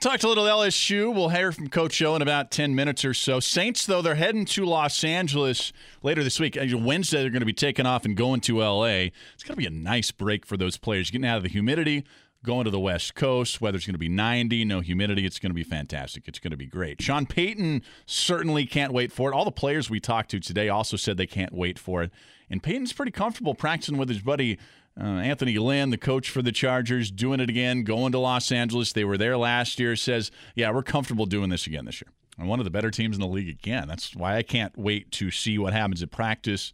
Talked 0.00 0.22
a 0.22 0.28
little 0.28 0.44
LSU. 0.44 1.12
We'll 1.12 1.30
hear 1.30 1.50
from 1.50 1.68
Coach 1.68 2.00
O 2.02 2.14
in 2.14 2.22
about 2.22 2.52
10 2.52 2.72
minutes 2.72 3.04
or 3.04 3.12
so. 3.12 3.40
Saints, 3.40 3.84
though, 3.84 4.00
they're 4.00 4.14
heading 4.14 4.44
to 4.44 4.64
Los 4.64 5.02
Angeles 5.02 5.72
later 6.04 6.22
this 6.22 6.38
week. 6.38 6.56
Uh, 6.56 6.78
Wednesday, 6.78 7.20
they're 7.20 7.30
going 7.30 7.40
to 7.40 7.46
be 7.46 7.52
taking 7.52 7.84
off 7.84 8.04
and 8.04 8.16
going 8.16 8.40
to 8.42 8.60
LA. 8.60 9.10
It's 9.34 9.42
going 9.42 9.54
to 9.54 9.56
be 9.56 9.66
a 9.66 9.70
nice 9.70 10.12
break 10.12 10.46
for 10.46 10.56
those 10.56 10.76
players, 10.76 11.10
getting 11.10 11.26
out 11.26 11.38
of 11.38 11.42
the 11.42 11.48
humidity, 11.48 12.04
going 12.44 12.64
to 12.66 12.70
the 12.70 12.78
West 12.78 13.16
Coast. 13.16 13.60
Weather's 13.60 13.86
going 13.86 13.94
to 13.94 13.98
be 13.98 14.08
90, 14.08 14.64
no 14.66 14.78
humidity. 14.78 15.26
It's 15.26 15.40
going 15.40 15.50
to 15.50 15.54
be 15.54 15.64
fantastic. 15.64 16.28
It's 16.28 16.38
going 16.38 16.52
to 16.52 16.56
be 16.56 16.66
great. 16.66 17.02
Sean 17.02 17.26
Payton 17.26 17.82
certainly 18.06 18.66
can't 18.66 18.92
wait 18.92 19.10
for 19.10 19.32
it. 19.32 19.34
All 19.34 19.44
the 19.44 19.50
players 19.50 19.90
we 19.90 19.98
talked 19.98 20.30
to 20.30 20.38
today 20.38 20.68
also 20.68 20.96
said 20.96 21.16
they 21.16 21.26
can't 21.26 21.52
wait 21.52 21.76
for 21.76 22.04
it. 22.04 22.12
And 22.48 22.62
Payton's 22.62 22.92
pretty 22.92 23.12
comfortable 23.12 23.54
practicing 23.54 23.98
with 23.98 24.08
his 24.08 24.20
buddy 24.20 24.58
uh, 25.00 25.04
Anthony 25.04 25.58
Lynn, 25.58 25.90
the 25.90 25.98
coach 25.98 26.28
for 26.30 26.42
the 26.42 26.50
Chargers, 26.50 27.10
doing 27.10 27.40
it 27.40 27.48
again, 27.48 27.84
going 27.84 28.12
to 28.12 28.18
Los 28.18 28.50
Angeles. 28.50 28.92
They 28.92 29.04
were 29.04 29.18
there 29.18 29.36
last 29.36 29.78
year. 29.78 29.94
Says, 29.94 30.30
yeah, 30.54 30.70
we're 30.70 30.82
comfortable 30.82 31.26
doing 31.26 31.50
this 31.50 31.66
again 31.66 31.84
this 31.84 32.00
year. 32.00 32.10
And 32.38 32.48
one 32.48 32.58
of 32.58 32.64
the 32.64 32.70
better 32.70 32.90
teams 32.90 33.16
in 33.16 33.20
the 33.20 33.26
league 33.26 33.48
again. 33.48 33.88
That's 33.88 34.14
why 34.14 34.36
I 34.36 34.42
can't 34.42 34.76
wait 34.76 35.10
to 35.12 35.30
see 35.30 35.58
what 35.58 35.72
happens 35.72 36.02
at 36.02 36.10
practice 36.10 36.72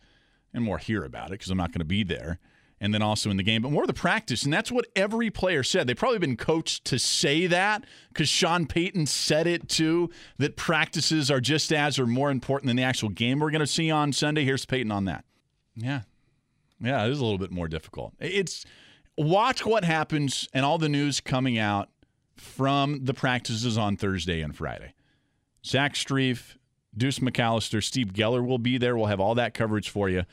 and 0.53 0.65
more 0.65 0.79
hear 0.79 1.05
about 1.05 1.29
it 1.29 1.33
because 1.33 1.51
I'm 1.51 1.59
not 1.59 1.73
going 1.73 1.81
to 1.81 1.85
be 1.85 2.03
there. 2.03 2.39
And 2.81 2.93
then 2.93 3.03
also 3.03 3.31
in 3.31 3.39
the 3.39 3.43
game, 3.43 3.63
but 3.63 3.71
more 3.71 3.87
the 3.87 3.95
practice. 3.95 4.43
And 4.43 4.53
that's 4.53 4.71
what 4.71 4.87
every 4.95 5.31
player 5.31 5.63
said. 5.63 5.87
They've 5.87 5.97
probably 5.97 6.19
been 6.19 6.37
coached 6.37 6.85
to 6.87 6.99
say 6.99 7.47
that 7.47 7.85
because 8.09 8.29
Sean 8.29 8.67
Payton 8.67 9.07
said 9.07 9.47
it 9.47 9.69
too, 9.69 10.11
that 10.39 10.57
practices 10.57 11.31
are 11.31 11.41
just 11.41 11.73
as 11.73 11.99
or 11.99 12.07
more 12.07 12.31
important 12.31 12.67
than 12.67 12.77
the 12.77 12.83
actual 12.83 13.09
game 13.09 13.39
we're 13.39 13.51
going 13.51 13.61
to 13.61 13.67
see 13.67 13.91
on 13.91 14.13
Sunday. 14.13 14.45
Here's 14.45 14.67
Payton 14.67 14.93
on 14.93 15.07
that. 15.07 15.25
Yeah, 15.77 16.03
yeah, 16.81 17.05
it 17.05 17.11
is 17.11 17.21
a 17.21 17.25
little 17.25 17.39
bit 17.39 17.51
more 17.51 17.69
difficult. 17.69 18.15
It's 18.21 18.65
watch 19.17 19.65
what 19.65 19.85
happens 19.85 20.49
and 20.53 20.65
all 20.65 20.79
the 20.79 20.89
news 20.89 21.21
coming 21.21 21.59
out 21.59 21.89
from 22.37 23.05
the 23.05 23.15
practices 23.15 23.79
on 23.79 23.97
Thursday 23.97 24.41
and 24.41 24.55
Friday. 24.55 24.95
Zach 25.65 25.95
Strief, 25.95 26.57
Deuce 26.97 27.21
McAllister, 27.21 27.83
Steve 27.83 28.13
Geller 28.13 28.45
will 28.45 28.59
be 28.59 28.79
there. 28.79 28.97
We'll 28.97 29.07
have 29.07 29.21
all 29.21 29.35
that 29.37 29.55
coverage 29.55 29.89
for 29.89 30.09
you 30.09 30.25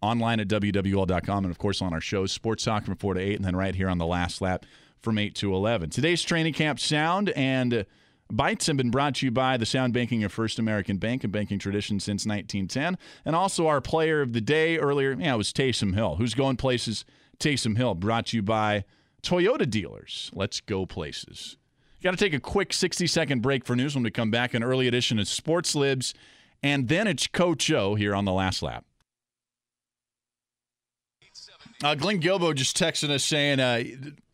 online 0.00 0.40
at 0.40 0.48
WWL.com 0.48 1.44
and, 1.44 1.50
of 1.50 1.58
course, 1.58 1.82
on 1.82 1.92
our 1.92 2.00
shows, 2.00 2.32
Sports 2.32 2.64
Talk 2.64 2.84
from 2.84 2.96
4 2.96 3.14
to 3.14 3.20
8, 3.20 3.36
and 3.36 3.44
then 3.44 3.56
right 3.56 3.74
here 3.74 3.88
on 3.88 3.98
the 3.98 4.06
last 4.06 4.40
lap 4.40 4.64
from 5.00 5.18
8 5.18 5.34
to 5.36 5.54
11. 5.54 5.90
Today's 5.90 6.22
training 6.22 6.52
camp 6.52 6.80
sound 6.80 7.30
and 7.30 7.84
Bites 8.30 8.66
have 8.66 8.76
been 8.76 8.90
brought 8.90 9.16
to 9.16 9.26
you 9.26 9.30
by 9.30 9.56
the 9.56 9.64
sound 9.64 9.94
banking 9.94 10.22
of 10.22 10.32
First 10.32 10.58
American 10.58 10.98
Bank 10.98 11.24
and 11.24 11.32
banking 11.32 11.58
tradition 11.58 11.98
since 11.98 12.26
1910. 12.26 12.98
And 13.24 13.34
also 13.34 13.66
our 13.66 13.80
player 13.80 14.20
of 14.20 14.34
the 14.34 14.40
day 14.40 14.76
earlier, 14.76 15.16
yeah, 15.18 15.34
it 15.34 15.38
was 15.38 15.52
Taysom 15.52 15.94
Hill. 15.94 16.16
Who's 16.16 16.34
going 16.34 16.56
places? 16.56 17.04
Taysom 17.38 17.76
Hill, 17.76 17.94
brought 17.94 18.26
to 18.26 18.36
you 18.36 18.42
by 18.42 18.84
Toyota 19.22 19.68
dealers. 19.68 20.30
Let's 20.34 20.60
go 20.60 20.84
places. 20.84 21.56
Got 22.02 22.12
to 22.12 22.16
take 22.16 22.34
a 22.34 22.40
quick 22.40 22.72
60 22.72 23.06
second 23.06 23.40
break 23.40 23.64
for 23.64 23.74
news 23.74 23.94
when 23.94 24.04
we 24.04 24.10
come 24.10 24.30
back. 24.30 24.54
An 24.54 24.62
early 24.62 24.86
edition 24.86 25.18
of 25.18 25.26
Sports 25.26 25.74
Libs. 25.74 26.14
And 26.62 26.88
then 26.88 27.06
it's 27.06 27.26
Coach 27.26 27.70
O 27.70 27.94
here 27.94 28.14
on 28.14 28.24
the 28.24 28.32
last 28.32 28.62
lap. 28.62 28.84
Uh, 31.82 31.94
Glenn 31.94 32.20
Guilbeau 32.20 32.54
just 32.54 32.76
texted 32.76 33.10
us 33.10 33.22
saying, 33.22 33.60
uh, 33.60 33.82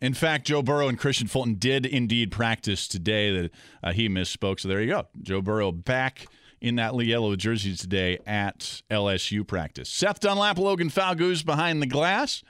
in 0.00 0.14
fact, 0.14 0.46
Joe 0.46 0.62
Burrow 0.62 0.88
and 0.88 0.98
Kristian 0.98 1.28
Fulton 1.28 1.54
did 1.54 1.84
indeed 1.84 2.30
practice 2.30 2.88
today. 2.88 3.36
That 3.36 3.50
uh, 3.82 3.92
he 3.92 4.08
misspoke. 4.08 4.60
So 4.60 4.68
there 4.68 4.80
you 4.80 4.88
go. 4.88 5.06
Joe 5.22 5.42
Burrow 5.42 5.70
back 5.70 6.26
in 6.60 6.76
that 6.76 6.94
yellow 7.04 7.36
jersey 7.36 7.76
today 7.76 8.18
at 8.26 8.80
LSU 8.90 9.46
practice. 9.46 9.90
Seth 9.90 10.20
Dunlap, 10.20 10.56
Logan 10.56 10.88
Falgoust 10.88 11.44
behind 11.44 11.82
the 11.82 11.86
glass. 11.86 12.42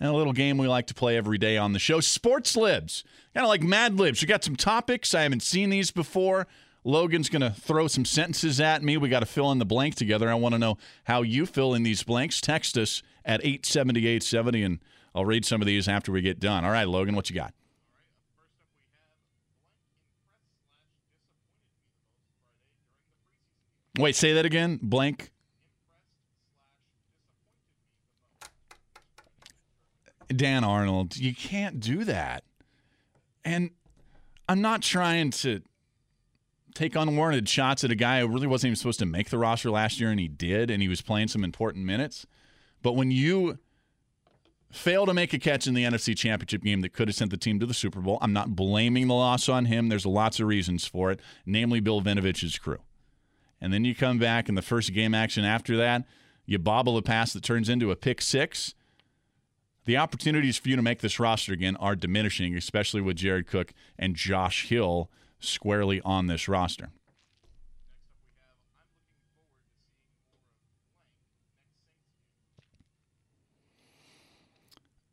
And 0.00 0.08
a 0.08 0.12
little 0.12 0.32
game 0.32 0.56
we 0.58 0.66
like 0.66 0.86
to 0.86 0.94
play 0.94 1.16
every 1.16 1.38
day 1.38 1.56
on 1.56 1.72
the 1.72 1.78
show 1.78 2.00
Sports 2.00 2.56
Libs. 2.56 3.04
Kind 3.34 3.44
of 3.44 3.48
like 3.48 3.62
Mad 3.62 4.00
Libs. 4.00 4.22
We 4.22 4.26
got 4.26 4.42
some 4.42 4.56
topics. 4.56 5.14
I 5.14 5.22
haven't 5.22 5.42
seen 5.42 5.70
these 5.70 5.90
before. 5.90 6.48
Logan's 6.82 7.28
going 7.28 7.42
to 7.42 7.50
throw 7.50 7.88
some 7.88 8.04
sentences 8.04 8.60
at 8.60 8.82
me. 8.82 8.96
We 8.96 9.08
got 9.08 9.20
to 9.20 9.26
fill 9.26 9.52
in 9.52 9.58
the 9.58 9.66
blank 9.66 9.96
together. 9.96 10.30
I 10.30 10.34
want 10.34 10.54
to 10.54 10.58
know 10.58 10.78
how 11.04 11.22
you 11.22 11.44
fill 11.44 11.74
in 11.74 11.82
these 11.82 12.02
blanks. 12.02 12.40
Text 12.40 12.78
us 12.78 13.02
at 13.24 13.40
870 13.40 14.00
870, 14.00 14.62
and 14.62 14.78
I'll 15.14 15.26
read 15.26 15.44
some 15.44 15.60
of 15.60 15.66
these 15.66 15.88
after 15.88 16.10
we 16.10 16.22
get 16.22 16.40
done. 16.40 16.64
All 16.64 16.70
right, 16.70 16.88
Logan, 16.88 17.14
what 17.14 17.28
you 17.28 17.36
got? 17.36 17.52
Wait, 23.98 24.16
say 24.16 24.32
that 24.32 24.46
again. 24.46 24.78
Blank. 24.82 25.30
Dan 30.34 30.62
Arnold, 30.62 31.16
you 31.16 31.34
can't 31.34 31.80
do 31.80 32.04
that. 32.04 32.44
And 33.44 33.70
I'm 34.48 34.60
not 34.60 34.80
trying 34.80 35.30
to 35.30 35.60
take 36.74 36.96
unwarranted 36.96 37.48
shots 37.48 37.84
at 37.84 37.90
a 37.90 37.96
guy 37.96 38.20
who 38.20 38.28
really 38.28 38.46
wasn't 38.46 38.68
even 38.68 38.76
supposed 38.76 38.98
to 39.00 39.06
make 39.06 39.30
the 39.30 39.38
roster 39.38 39.70
last 39.70 40.00
year, 40.00 40.10
and 40.10 40.20
he 40.20 40.28
did, 40.28 40.70
and 40.70 40.82
he 40.82 40.88
was 40.88 41.02
playing 41.02 41.28
some 41.28 41.44
important 41.44 41.84
minutes. 41.84 42.26
But 42.82 42.92
when 42.92 43.10
you 43.10 43.58
fail 44.70 45.04
to 45.06 45.14
make 45.14 45.32
a 45.32 45.38
catch 45.38 45.66
in 45.66 45.74
the 45.74 45.84
NFC 45.84 46.16
Championship 46.16 46.62
game 46.62 46.80
that 46.80 46.92
could 46.92 47.08
have 47.08 47.16
sent 47.16 47.30
the 47.30 47.36
team 47.36 47.58
to 47.60 47.66
the 47.66 47.74
Super 47.74 48.00
Bowl, 48.00 48.18
I'm 48.20 48.32
not 48.32 48.54
blaming 48.54 49.08
the 49.08 49.14
loss 49.14 49.48
on 49.48 49.66
him. 49.66 49.88
There's 49.88 50.06
lots 50.06 50.40
of 50.40 50.46
reasons 50.46 50.86
for 50.86 51.10
it, 51.10 51.20
namely 51.44 51.80
Bill 51.80 52.00
Vinovich's 52.00 52.58
crew. 52.58 52.78
And 53.60 53.72
then 53.72 53.84
you 53.84 53.94
come 53.94 54.18
back 54.18 54.48
in 54.48 54.54
the 54.54 54.62
first 54.62 54.94
game 54.94 55.14
action 55.14 55.44
after 55.44 55.76
that, 55.76 56.04
you 56.46 56.58
bobble 56.58 56.96
a 56.96 57.02
pass 57.02 57.32
that 57.32 57.42
turns 57.42 57.68
into 57.68 57.90
a 57.90 57.96
pick 57.96 58.20
six. 58.22 58.74
The 59.84 59.96
opportunities 59.96 60.58
for 60.58 60.68
you 60.68 60.76
to 60.76 60.82
make 60.82 61.00
this 61.00 61.20
roster 61.20 61.52
again 61.52 61.76
are 61.76 61.96
diminishing, 61.96 62.56
especially 62.56 63.00
with 63.00 63.16
Jared 63.16 63.46
Cook 63.46 63.72
and 63.98 64.14
Josh 64.14 64.68
Hill 64.68 65.10
squarely 65.40 66.00
on 66.02 66.26
this 66.26 66.48
roster. 66.48 66.90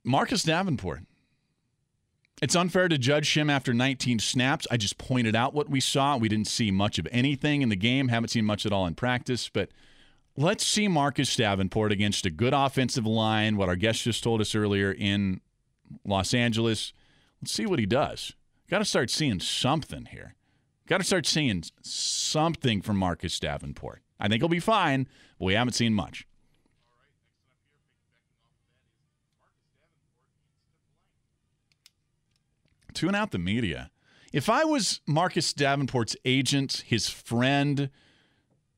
Marcus 0.03 0.43
Davenport. 0.43 1.01
It's 2.41 2.55
unfair 2.55 2.87
to 2.87 2.97
judge 2.97 3.35
him 3.35 3.49
after 3.49 3.73
19 3.73 4.19
snaps. 4.19 4.67
I 4.71 4.77
just 4.77 4.97
pointed 4.97 5.35
out 5.35 5.53
what 5.53 5.69
we 5.69 5.79
saw. 5.81 6.15
We 6.15 6.29
didn't 6.29 6.47
see 6.47 6.71
much 6.71 6.97
of 6.97 7.07
anything 7.11 7.61
in 7.61 7.69
the 7.69 7.75
game, 7.75 8.07
haven't 8.07 8.29
seen 8.29 8.45
much 8.45 8.65
at 8.65 8.71
all 8.71 8.85
in 8.85 8.95
practice, 8.95 9.49
but 9.49 9.69
let's 10.37 10.65
see 10.65 10.87
Marcus 10.87 11.35
Davenport 11.35 11.91
against 11.91 12.25
a 12.25 12.29
good 12.29 12.53
offensive 12.53 13.05
line, 13.05 13.57
what 13.57 13.67
our 13.67 13.75
guest 13.75 14.03
just 14.03 14.23
told 14.23 14.39
us 14.39 14.55
earlier 14.55 14.91
in 14.91 15.41
Los 16.05 16.33
Angeles. 16.33 16.93
Let's 17.41 17.51
see 17.51 17.65
what 17.65 17.79
he 17.79 17.85
does. 17.85 18.33
Got 18.69 18.79
to 18.79 18.85
start 18.85 19.09
seeing 19.09 19.39
something 19.39 20.05
here. 20.05 20.35
Got 20.87 20.97
to 20.97 21.03
start 21.03 21.25
seeing 21.25 21.63
something 21.81 22.81
from 22.81 22.97
Marcus 22.97 23.39
Davenport. 23.39 24.01
I 24.19 24.27
think 24.27 24.41
he'll 24.41 24.49
be 24.49 24.59
fine, 24.59 25.07
but 25.37 25.45
we 25.45 25.53
haven't 25.53 25.73
seen 25.73 25.93
much. 25.93 26.27
tune 32.97 33.13
out 33.13 33.31
the 33.31 33.37
media. 33.37 33.91
If 34.33 34.49
I 34.49 34.65
was 34.65 35.01
Marcus 35.05 35.53
Davenport's 35.53 36.15
agent, 36.25 36.83
his 36.87 37.07
friend, 37.07 37.91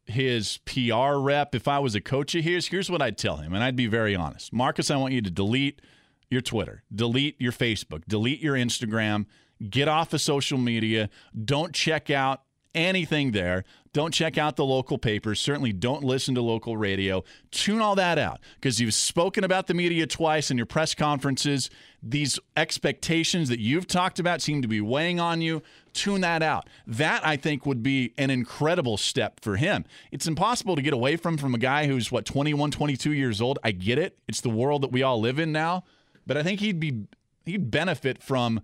his 0.06 0.58
PR 0.66 1.16
rep, 1.16 1.56
if 1.56 1.68
I 1.68 1.80
was 1.80 1.96
a 1.96 2.02
coach 2.02 2.36
of 2.36 2.44
his, 2.44 2.68
here's 2.68 2.92
what 2.92 3.02
I'd 3.02 3.18
tell 3.18 3.38
him, 3.38 3.54
and 3.54 3.64
I'd 3.64 3.78
be 3.78 3.88
very 3.88 4.16
honest. 4.16 4.52
Marcus, 4.52 4.92
I 4.92 4.98
want 4.98 5.14
you 5.14 5.22
to 5.22 5.32
delete 5.32 5.82
your 6.30 6.42
Twitter, 6.42 6.84
delete 6.94 7.40
your 7.40 7.54
Facebook, 7.54 8.04
delete 8.08 8.42
your 8.42 8.56
Instagram, 8.56 9.26
get 9.68 9.88
off 9.88 10.14
of 10.14 10.22
social 10.22 10.58
media. 10.58 11.10
Don't 11.46 11.74
check 11.74 12.10
out 12.10 12.44
anything 12.76 13.32
there. 13.32 13.64
Don't 13.92 14.14
check 14.14 14.38
out 14.38 14.56
the 14.56 14.66
local 14.66 15.00
papers. 15.00 15.40
Certainly 15.40 15.74
don't 15.74 16.04
listen 16.04 16.36
to 16.36 16.42
local 16.42 16.78
radio. 16.78 17.24
Tune 17.50 17.82
all 17.82 17.96
that 17.96 18.20
out 18.20 18.40
because 18.56 18.80
you've 18.80 18.94
spoken 18.94 19.44
about 19.44 19.66
the 19.66 19.74
media 19.74 20.06
twice 20.06 20.52
in 20.52 20.58
your 20.58 20.68
press 20.68 20.94
conferences. 20.94 21.72
These 22.04 22.40
expectations 22.56 23.50
that 23.50 23.60
you've 23.60 23.88
talked 23.88 24.20
about 24.20 24.42
seem 24.42 24.62
to 24.62 24.68
be 24.68 24.80
weighing 24.80 25.20
on 25.20 25.42
you. 25.42 25.64
Tune 25.94 26.22
that 26.22 26.44
out. 26.44 26.70
That, 26.86 27.26
I 27.26 27.36
think, 27.36 27.66
would 27.66 27.82
be 27.82 28.14
an 28.18 28.30
incredible 28.30 28.98
step 28.98 29.40
for 29.42 29.56
him. 29.56 29.86
It's 30.12 30.28
impossible 30.28 30.76
to 30.76 30.84
get 30.84 30.94
away 30.94 31.16
from 31.16 31.38
from 31.38 31.56
a 31.56 31.60
guy 31.60 31.88
who's, 31.88 32.12
what, 32.12 32.26
21, 32.26 32.70
22 32.70 33.12
years 33.12 33.42
old. 33.42 33.58
I 33.64 33.72
get 33.72 33.98
it. 33.98 34.20
It's 34.28 34.42
the 34.42 34.50
world 34.50 34.84
that 34.84 34.92
we 34.92 35.02
all 35.02 35.20
live 35.20 35.40
in 35.40 35.52
now. 35.52 35.84
But 36.28 36.38
I 36.38 36.44
think 36.44 36.60
he'd 36.60 36.80
be 36.80 37.08
he'd 37.46 37.72
benefit 37.72 38.22
from 38.22 38.62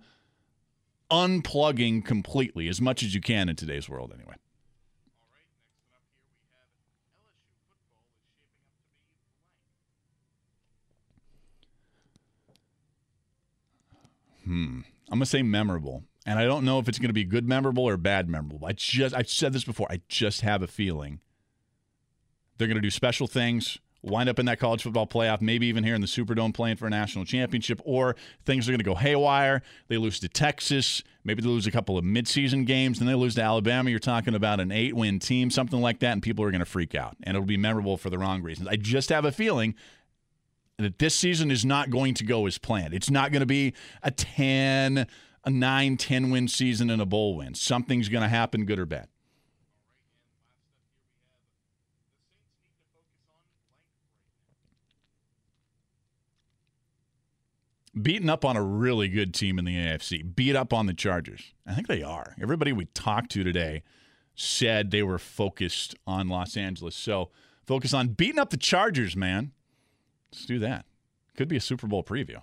unplugging 1.10 2.04
completely 2.04 2.68
as 2.68 2.80
much 2.80 3.02
as 3.02 3.14
you 3.14 3.20
can 3.20 3.48
in 3.48 3.56
today's 3.56 3.88
world 3.88 4.12
anyway. 4.14 4.34
Hmm. 14.44 14.80
I'm 15.10 15.18
gonna 15.18 15.26
say 15.26 15.42
memorable, 15.42 16.04
and 16.24 16.38
I 16.38 16.44
don't 16.44 16.64
know 16.64 16.78
if 16.78 16.88
it's 16.88 16.98
gonna 16.98 17.12
be 17.12 17.24
good 17.24 17.48
memorable 17.48 17.84
or 17.84 17.96
bad 17.96 18.28
memorable. 18.28 18.66
I 18.66 18.72
just 18.72 19.14
I've 19.14 19.28
said 19.28 19.52
this 19.52 19.64
before. 19.64 19.88
I 19.90 20.00
just 20.08 20.42
have 20.42 20.62
a 20.62 20.68
feeling 20.68 21.20
they're 22.56 22.68
gonna 22.68 22.80
do 22.80 22.90
special 22.90 23.26
things 23.26 23.78
wind 24.06 24.28
up 24.28 24.38
in 24.38 24.46
that 24.46 24.58
college 24.58 24.82
football 24.82 25.06
playoff, 25.06 25.40
maybe 25.40 25.66
even 25.66 25.84
here 25.84 25.94
in 25.94 26.00
the 26.00 26.06
Superdome 26.06 26.54
playing 26.54 26.76
for 26.76 26.86
a 26.86 26.90
national 26.90 27.24
championship, 27.24 27.80
or 27.84 28.16
things 28.44 28.68
are 28.68 28.72
going 28.72 28.78
to 28.78 28.84
go 28.84 28.94
haywire. 28.94 29.62
They 29.88 29.96
lose 29.98 30.20
to 30.20 30.28
Texas. 30.28 31.02
Maybe 31.24 31.42
they 31.42 31.48
lose 31.48 31.66
a 31.66 31.70
couple 31.70 31.98
of 31.98 32.04
midseason 32.04 32.66
games, 32.66 32.98
then 32.98 33.08
they 33.08 33.14
lose 33.14 33.34
to 33.34 33.42
Alabama. 33.42 33.90
You're 33.90 33.98
talking 33.98 34.34
about 34.34 34.60
an 34.60 34.70
eight 34.70 34.94
win 34.94 35.18
team, 35.18 35.50
something 35.50 35.80
like 35.80 35.98
that, 36.00 36.12
and 36.12 36.22
people 36.22 36.44
are 36.44 36.50
going 36.50 36.60
to 36.60 36.64
freak 36.64 36.94
out. 36.94 37.16
And 37.24 37.36
it'll 37.36 37.46
be 37.46 37.56
memorable 37.56 37.96
for 37.96 38.10
the 38.10 38.18
wrong 38.18 38.42
reasons. 38.42 38.68
I 38.68 38.76
just 38.76 39.08
have 39.08 39.24
a 39.24 39.32
feeling 39.32 39.74
that 40.78 40.98
this 40.98 41.14
season 41.14 41.50
is 41.50 41.64
not 41.64 41.90
going 41.90 42.14
to 42.14 42.24
go 42.24 42.46
as 42.46 42.58
planned. 42.58 42.94
It's 42.94 43.10
not 43.10 43.32
going 43.32 43.40
to 43.40 43.46
be 43.46 43.72
a 44.02 44.10
10, 44.10 45.06
a 45.44 45.50
9, 45.50 45.96
10 45.96 46.30
win 46.30 46.48
season 46.48 46.90
and 46.90 47.00
a 47.00 47.06
bowl 47.06 47.36
win. 47.36 47.54
Something's 47.54 48.08
going 48.08 48.22
to 48.22 48.28
happen, 48.28 48.66
good 48.66 48.78
or 48.78 48.86
bad. 48.86 49.08
Beaten 58.00 58.28
up 58.28 58.44
on 58.44 58.56
a 58.56 58.62
really 58.62 59.08
good 59.08 59.32
team 59.34 59.58
in 59.58 59.64
the 59.64 59.76
AFC, 59.76 60.34
beat 60.34 60.54
up 60.54 60.72
on 60.72 60.86
the 60.86 60.94
Chargers. 60.94 61.54
I 61.66 61.74
think 61.74 61.86
they 61.86 62.02
are. 62.02 62.34
Everybody 62.40 62.72
we 62.72 62.86
talked 62.86 63.30
to 63.32 63.44
today 63.44 63.82
said 64.34 64.90
they 64.90 65.02
were 65.02 65.18
focused 65.18 65.94
on 66.06 66.28
Los 66.28 66.56
Angeles. 66.56 66.94
So 66.94 67.30
focus 67.66 67.94
on 67.94 68.08
beating 68.08 68.38
up 68.38 68.50
the 68.50 68.56
Chargers, 68.56 69.16
man. 69.16 69.52
Let's 70.30 70.44
do 70.44 70.58
that. 70.58 70.84
Could 71.36 71.48
be 71.48 71.56
a 71.56 71.60
Super 71.60 71.86
Bowl 71.86 72.04
preview. 72.04 72.42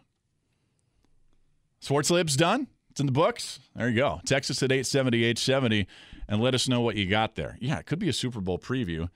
Sports 1.79 2.09
Lib's 2.09 2.35
done. 2.35 2.67
It's 2.89 2.99
in 2.99 3.07
the 3.07 3.11
books. 3.11 3.59
There 3.75 3.89
you 3.89 3.95
go. 3.95 4.21
Texas 4.25 4.61
at 4.61 4.71
870, 4.71 5.17
870, 5.17 5.87
and 6.27 6.41
let 6.41 6.53
us 6.53 6.69
know 6.69 6.81
what 6.81 6.95
you 6.95 7.07
got 7.07 7.35
there. 7.35 7.57
Yeah, 7.59 7.79
it 7.79 7.85
could 7.85 7.99
be 7.99 8.07
a 8.07 8.13
Super 8.13 8.39
Bowl 8.39 8.59
preview. 8.59 9.09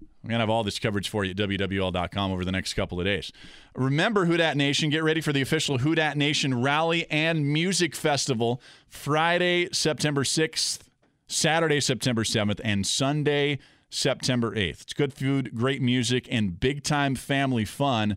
We're 0.00 0.30
going 0.30 0.38
to 0.38 0.42
have 0.42 0.50
all 0.50 0.64
this 0.64 0.80
coverage 0.80 1.08
for 1.08 1.24
you 1.24 1.30
at 1.30 1.36
WWL.com 1.36 2.32
over 2.32 2.44
the 2.44 2.50
next 2.50 2.74
couple 2.74 2.98
of 2.98 3.04
days. 3.04 3.32
Remember, 3.76 4.24
Who 4.24 4.36
Dat 4.36 4.56
Nation, 4.56 4.90
get 4.90 5.04
ready 5.04 5.20
for 5.20 5.32
the 5.32 5.40
official 5.40 5.78
Who 5.78 5.94
Dat 5.94 6.16
Nation 6.16 6.60
Rally 6.60 7.08
and 7.10 7.46
Music 7.46 7.94
Festival 7.94 8.60
Friday, 8.88 9.68
September 9.72 10.24
6th, 10.24 10.80
Saturday, 11.28 11.80
September 11.80 12.24
7th, 12.24 12.60
and 12.64 12.84
Sunday, 12.84 13.60
September 13.88 14.52
8th. 14.52 14.82
It's 14.82 14.92
good 14.92 15.14
food, 15.14 15.54
great 15.54 15.80
music, 15.80 16.26
and 16.30 16.58
big 16.58 16.82
time 16.82 17.14
family 17.14 17.64
fun 17.64 18.16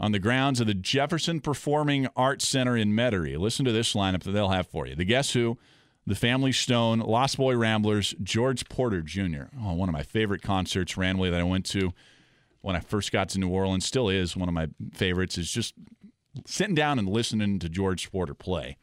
on 0.00 0.12
the 0.12 0.18
grounds 0.18 0.60
of 0.60 0.66
the 0.66 0.74
Jefferson 0.74 1.40
Performing 1.40 2.08
Arts 2.16 2.48
Center 2.48 2.76
in 2.76 2.92
Metairie. 2.92 3.38
Listen 3.38 3.64
to 3.64 3.72
this 3.72 3.94
lineup 3.94 4.22
that 4.22 4.32
they'll 4.32 4.48
have 4.48 4.66
for 4.66 4.86
you. 4.86 4.94
The 4.94 5.04
Guess 5.04 5.34
Who, 5.34 5.58
the 6.06 6.14
Family 6.14 6.52
Stone, 6.52 7.00
Lost 7.00 7.38
Bayou 7.38 7.56
Ramblers, 7.56 8.14
George 8.22 8.68
Porter 8.68 9.00
Jr. 9.00 9.44
Oh, 9.62 9.72
one 9.74 9.88
of 9.88 9.92
my 9.92 10.02
favorite 10.02 10.42
concerts 10.42 10.96
randomly 10.96 11.30
that 11.30 11.40
I 11.40 11.44
went 11.44 11.64
to 11.66 11.92
when 12.60 12.76
I 12.76 12.80
first 12.80 13.12
got 13.12 13.30
to 13.30 13.38
New 13.38 13.48
Orleans. 13.48 13.86
Still 13.86 14.08
is 14.08 14.36
one 14.36 14.48
of 14.48 14.54
my 14.54 14.68
favorites. 14.92 15.38
Is 15.38 15.50
just 15.50 15.74
sitting 16.46 16.74
down 16.74 16.98
and 16.98 17.08
listening 17.08 17.58
to 17.58 17.68
George 17.68 18.10
Porter 18.10 18.34
play. 18.34 18.76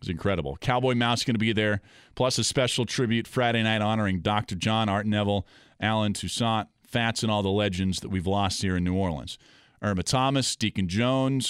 It's 0.00 0.08
incredible. 0.08 0.56
Cowboy 0.56 0.94
Mouth 0.96 1.24
going 1.24 1.36
to 1.36 1.38
be 1.38 1.52
there, 1.52 1.80
plus 2.16 2.36
a 2.36 2.42
special 2.42 2.84
tribute 2.84 3.28
Friday 3.28 3.62
night 3.62 3.82
honoring 3.82 4.20
Dr. 4.20 4.56
John 4.56 4.88
Art 4.88 5.06
Neville, 5.06 5.46
Allen 5.80 6.12
Toussaint, 6.12 6.66
Fats, 6.84 7.22
and 7.22 7.30
all 7.30 7.42
the 7.42 7.50
legends 7.50 8.00
that 8.00 8.08
we've 8.08 8.26
lost 8.26 8.62
here 8.62 8.76
in 8.76 8.82
New 8.82 8.96
Orleans. 8.96 9.38
Irma 9.80 10.02
Thomas, 10.02 10.56
Deacon 10.56 10.88
John, 10.88 11.40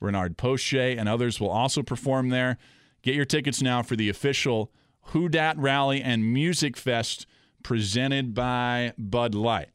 Renard 0.00 0.36
Poche, 0.36 0.74
and 0.74 1.08
others 1.08 1.40
will 1.40 1.48
also 1.48 1.82
perform 1.82 2.28
there. 2.28 2.58
Get 3.04 3.14
your 3.14 3.26
tickets 3.26 3.60
now 3.60 3.82
for 3.82 3.96
the 3.96 4.08
official 4.08 4.72
Who 5.08 5.28
Dat 5.28 5.58
Rally 5.58 6.00
and 6.00 6.32
Music 6.32 6.74
Fest 6.74 7.26
presented 7.62 8.32
by 8.32 8.94
Bud 8.96 9.34
Light. 9.34 9.68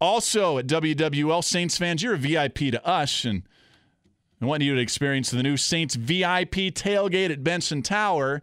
Also 0.00 0.56
at 0.56 0.68
WWL, 0.68 1.42
Saints 1.42 1.76
fans, 1.76 2.00
you're 2.00 2.14
a 2.14 2.16
VIP 2.16 2.70
to 2.70 2.86
us, 2.86 3.24
and 3.24 3.42
I 4.40 4.44
want 4.44 4.62
you 4.62 4.76
to 4.76 4.80
experience 4.80 5.32
the 5.32 5.42
new 5.42 5.56
Saints 5.56 5.96
VIP 5.96 6.70
tailgate 6.70 7.30
at 7.30 7.42
Benson 7.42 7.82
Tower. 7.82 8.40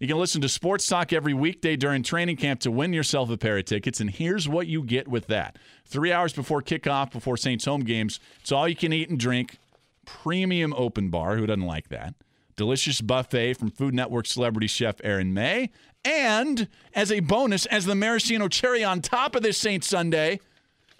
You 0.00 0.08
can 0.08 0.18
listen 0.18 0.40
to 0.40 0.48
Sports 0.48 0.88
Talk 0.88 1.12
every 1.12 1.32
weekday 1.32 1.76
during 1.76 2.02
training 2.02 2.36
camp 2.36 2.58
to 2.62 2.72
win 2.72 2.92
yourself 2.92 3.30
a 3.30 3.36
pair 3.36 3.58
of 3.58 3.66
tickets. 3.66 4.00
And 4.00 4.10
here's 4.10 4.48
what 4.48 4.66
you 4.66 4.82
get 4.82 5.06
with 5.06 5.28
that 5.28 5.56
three 5.86 6.10
hours 6.10 6.32
before 6.32 6.62
kickoff, 6.62 7.12
before 7.12 7.36
Saints 7.36 7.64
home 7.64 7.82
games, 7.82 8.18
it's 8.40 8.50
all 8.50 8.66
you 8.66 8.74
can 8.74 8.92
eat 8.92 9.08
and 9.08 9.20
drink. 9.20 9.58
Premium 10.04 10.74
open 10.76 11.10
bar. 11.10 11.36
Who 11.36 11.46
doesn't 11.46 11.62
like 11.62 11.90
that? 11.90 12.14
Delicious 12.58 13.00
buffet 13.00 13.54
from 13.54 13.70
Food 13.70 13.94
Network 13.94 14.26
celebrity 14.26 14.66
chef 14.66 14.96
Aaron 15.04 15.32
May. 15.32 15.70
And 16.04 16.68
as 16.92 17.12
a 17.12 17.20
bonus, 17.20 17.64
as 17.66 17.84
the 17.84 17.94
maraschino 17.94 18.48
cherry 18.48 18.82
on 18.82 19.00
top 19.00 19.36
of 19.36 19.42
this 19.42 19.56
Saint 19.56 19.84
Sunday, 19.84 20.40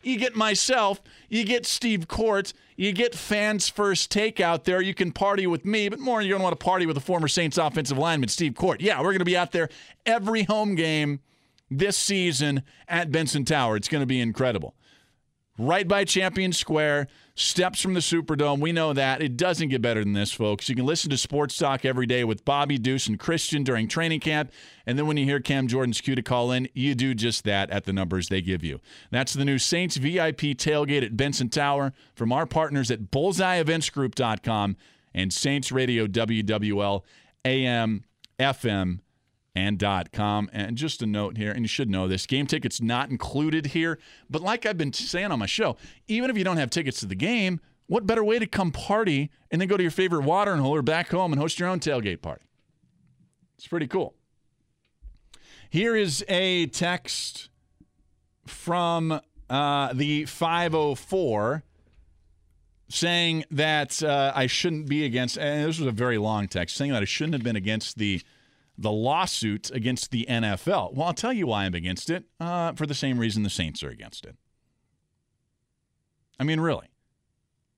you 0.03 0.16
get 0.16 0.37
myself, 0.37 1.03
you 1.29 1.44
get 1.44 1.66
Steve 1.66 2.07
Korte, 2.07 2.53
you 2.77 2.92
get 2.92 3.12
fans 3.12 3.68
first 3.68 4.11
take 4.12 4.38
out 4.38 4.64
there. 4.64 4.81
You 4.81 4.94
can 4.94 5.11
party 5.11 5.49
with 5.49 5.64
me, 5.64 5.88
but 5.88 5.99
more 5.99 6.23
you're 6.23 6.31
going 6.31 6.40
to 6.40 6.44
want 6.44 6.59
to 6.59 6.64
party 6.64 6.87
with 6.87 6.94
the 6.94 7.01
former 7.01 7.27
Saints 7.27 7.59
offensive 7.59 7.99
lineman, 7.99 8.29
Steve 8.29 8.53
Korte. 8.53 8.81
Yeah, 8.81 9.01
we're 9.01 9.07
going 9.07 9.18
to 9.18 9.25
be 9.25 9.37
out 9.37 9.51
there 9.51 9.68
every 10.07 10.44
home 10.44 10.77
game 10.77 11.21
this 11.71 11.97
season 11.97 12.62
at 12.87 13.11
Benson 13.11 13.44
Tower. 13.44 13.77
It's 13.77 13.88
going 13.88 14.03
to 14.03 14.07
be 14.07 14.21
incredible. 14.21 14.75
Right 15.61 15.88
by 15.88 16.05
Champion 16.05 16.53
Square, 16.53 17.09
steps 17.35 17.81
from 17.81 17.94
the 17.94 18.01
Superdome. 18.01 18.61
We 18.61 18.71
know 18.71 18.92
that. 18.92 19.21
It 19.21 19.37
doesn't 19.37 19.71
get 19.71 19.83
better 19.83 20.05
than 20.05 20.12
this, 20.12 20.31
folks. 20.31 20.68
You 20.68 20.77
can 20.77 20.87
listen 20.87 21.11
to 21.11 21.18
Sports 21.18 21.57
Talk 21.57 21.85
every 21.85 22.07
day 22.07 22.23
with 22.23 22.44
Bobby 22.44 22.79
Deuce 22.79 23.09
and 23.09 23.18
Christian 23.18 23.64
during 23.64 23.88
training 23.88 24.21
camp. 24.21 24.53
And 24.87 24.97
then 24.97 25.09
when 25.09 25.16
you 25.16 25.25
hear 25.25 25.40
Cam 25.40 25.66
Jordan's 25.66 26.01
cue 26.01 26.14
to 26.14 26.23
call 26.23 26.53
in, 26.53 26.68
you 26.75 26.94
do 26.94 27.12
just 27.12 27.42
that 27.42 27.71
at 27.71 27.87
the 27.87 27.92
numbers 27.92 28.29
they 28.29 28.40
give 28.40 28.62
you. 28.62 28.79
That's 29.11 29.33
the 29.33 29.44
new 29.44 29.59
Saints 29.59 29.97
VIP 29.97 30.55
tailgate 30.55 31.03
at 31.03 31.16
Benson 31.16 31.49
Tower 31.49 31.92
from 32.14 32.33
our 32.33 32.47
partners 32.47 32.88
at 32.92 33.11
bullseyeeventsgroup.com 33.11 34.77
and 35.12 35.33
Saints 35.33 35.73
Radio 35.73 36.07
WWL 36.07 37.03
AM 37.44 38.05
FM 38.38 39.01
and 39.55 39.79
dot 39.79 40.13
.com. 40.13 40.49
And 40.53 40.77
just 40.77 41.03
a 41.03 41.07
note 41.07 41.37
here, 41.37 41.51
and 41.51 41.63
you 41.63 41.69
should 41.69 41.91
know 41.91 42.09
this, 42.09 42.27
game 42.27 42.47
tickets 42.47 42.81
not 42.81 43.11
included 43.11 43.67
here. 43.67 43.99
But 44.31 44.43
like 44.43 44.67
I've 44.67 44.79
been 44.79 44.93
saying 44.93 45.33
on 45.33 45.39
my 45.39 45.47
show, 45.47 45.77
even 46.07 46.31
if 46.31 46.39
you 46.39 46.45
don't 46.45 46.57
have 46.57 46.71
tickets 46.71 47.01
to 47.01 47.07
the 47.07 47.15
game, 47.15 47.61
what 47.87 48.07
better 48.07 48.23
way 48.23 48.39
to 48.39 48.47
come 48.47 48.71
party 48.71 49.31
and 49.51 49.61
then 49.61 49.69
go 49.69 49.77
to 49.77 49.83
your 49.83 49.91
favorite 49.91 50.23
watering 50.23 50.61
hole 50.61 50.75
or 50.75 50.83
back 50.83 51.09
home 51.11 51.33
and 51.33 51.41
host 51.41 51.59
your 51.59 51.69
own 51.69 51.81
tailgate 51.81 52.23
party? 52.23 52.45
It's 53.57 53.67
pretty 53.67 53.87
cool. 53.89 54.15
Here 55.71 55.97
is 55.97 56.25
a 56.29 56.67
text 56.67 57.51
from 58.47 59.21
uh, 59.51 59.93
the 59.93 60.25
504 60.27 61.63
saying 62.91 63.45
that 63.51 64.03
uh, 64.03 64.33
I 64.35 64.47
shouldn't 64.47 64.89
be 64.89 65.05
against, 65.05 65.37
and 65.37 65.69
this 65.69 65.79
was 65.79 65.87
a 65.87 65.93
very 65.93 66.17
long 66.19 66.49
text, 66.49 66.77
saying 66.77 66.93
that 66.93 67.03
I 67.03 67.07
shouldn't 67.07 67.35
have 67.35 67.43
been 67.43 67.57
against 67.57 67.99
the 67.99 68.23
the 68.79 68.93
lawsuit 68.93 69.71
against 69.73 70.12
the 70.12 70.25
NFL. 70.29 70.95
Well, 70.95 71.09
I'll 71.09 71.14
tell 71.14 71.33
you 71.33 71.49
why 71.49 71.64
I'm 71.64 71.75
against 71.75 72.09
it. 72.09 72.25
Uh, 72.38 72.73
for 72.73 72.87
the 72.87 72.95
same 72.95 73.19
reason 73.19 73.43
the 73.43 73.51
Saints 73.51 73.83
are 73.83 73.91
against 73.91 74.25
it. 74.25 74.37
I 76.38 76.45
mean, 76.45 76.61
really. 76.61 76.87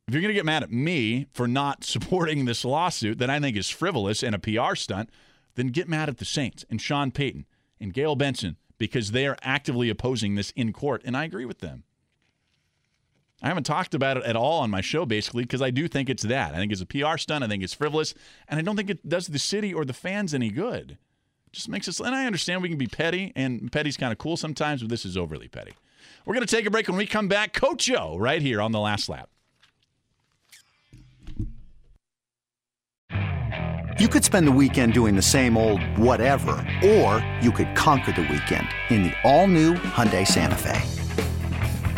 If 0.06 0.14
you're 0.14 0.20
going 0.20 0.30
to 0.32 0.38
get 0.38 0.44
mad 0.44 0.62
at 0.62 0.70
me 0.70 1.26
for 1.32 1.48
not 1.48 1.84
supporting 1.84 2.44
this 2.44 2.64
lawsuit 2.64 3.18
that 3.18 3.30
I 3.30 3.40
think 3.40 3.56
is 3.56 3.70
frivolous 3.70 4.22
and 4.22 4.34
a 4.34 4.38
PR 4.38 4.74
stunt, 4.74 5.10
then 5.54 5.68
get 5.68 5.88
mad 5.88 6.08
at 6.08 6.18
the 6.18 6.24
Saints 6.24 6.64
and 6.68 6.80
Sean 6.80 7.10
Payton 7.10 7.46
and 7.80 7.94
Gail 7.94 8.14
Benson 8.14 8.56
because 8.76 9.12
they 9.12 9.26
are 9.26 9.36
actively 9.42 9.88
opposing 9.88 10.34
this 10.34 10.52
in 10.56 10.72
court, 10.72 11.02
and 11.04 11.16
I 11.16 11.24
agree 11.24 11.44
with 11.44 11.58
them. 11.60 11.84
I 13.42 13.48
haven't 13.48 13.64
talked 13.64 13.94
about 13.94 14.18
it 14.18 14.24
at 14.24 14.36
all 14.36 14.60
on 14.60 14.70
my 14.70 14.80
show, 14.82 15.06
basically, 15.06 15.44
because 15.44 15.62
I 15.62 15.70
do 15.70 15.88
think 15.88 16.10
it's 16.10 16.24
that. 16.24 16.54
I 16.54 16.58
think 16.58 16.72
it's 16.72 16.82
a 16.82 16.86
PR 16.86 17.16
stunt. 17.16 17.42
I 17.42 17.48
think 17.48 17.62
it's 17.62 17.74
frivolous. 17.74 18.12
And 18.48 18.58
I 18.58 18.62
don't 18.62 18.76
think 18.76 18.90
it 18.90 19.08
does 19.08 19.28
the 19.28 19.38
city 19.38 19.72
or 19.72 19.84
the 19.84 19.94
fans 19.94 20.34
any 20.34 20.50
good. 20.50 20.98
Just 21.52 21.68
makes 21.68 21.88
us, 21.88 22.00
and 22.00 22.14
I 22.14 22.26
understand 22.26 22.62
we 22.62 22.68
can 22.68 22.78
be 22.78 22.86
petty, 22.86 23.32
and 23.34 23.72
petty's 23.72 23.96
kind 23.96 24.12
of 24.12 24.18
cool 24.18 24.36
sometimes, 24.36 24.82
but 24.82 24.90
this 24.90 25.04
is 25.04 25.16
overly 25.16 25.48
petty. 25.48 25.72
We're 26.24 26.34
going 26.34 26.46
to 26.46 26.56
take 26.56 26.66
a 26.66 26.70
break 26.70 26.86
when 26.86 26.96
we 26.96 27.06
come 27.06 27.28
back. 27.28 27.54
Coach 27.54 27.90
O, 27.90 28.18
right 28.18 28.42
here 28.42 28.60
on 28.60 28.72
the 28.72 28.78
last 28.78 29.08
lap. 29.08 29.30
You 33.98 34.08
could 34.08 34.24
spend 34.24 34.46
the 34.46 34.52
weekend 34.52 34.94
doing 34.94 35.16
the 35.16 35.22
same 35.22 35.56
old 35.56 35.82
whatever, 35.98 36.52
or 36.84 37.24
you 37.42 37.50
could 37.52 37.74
conquer 37.74 38.12
the 38.12 38.22
weekend 38.22 38.68
in 38.90 39.02
the 39.02 39.12
all-new 39.24 39.74
Hyundai 39.74 40.26
Santa 40.26 40.54
Fe. 40.54 41.29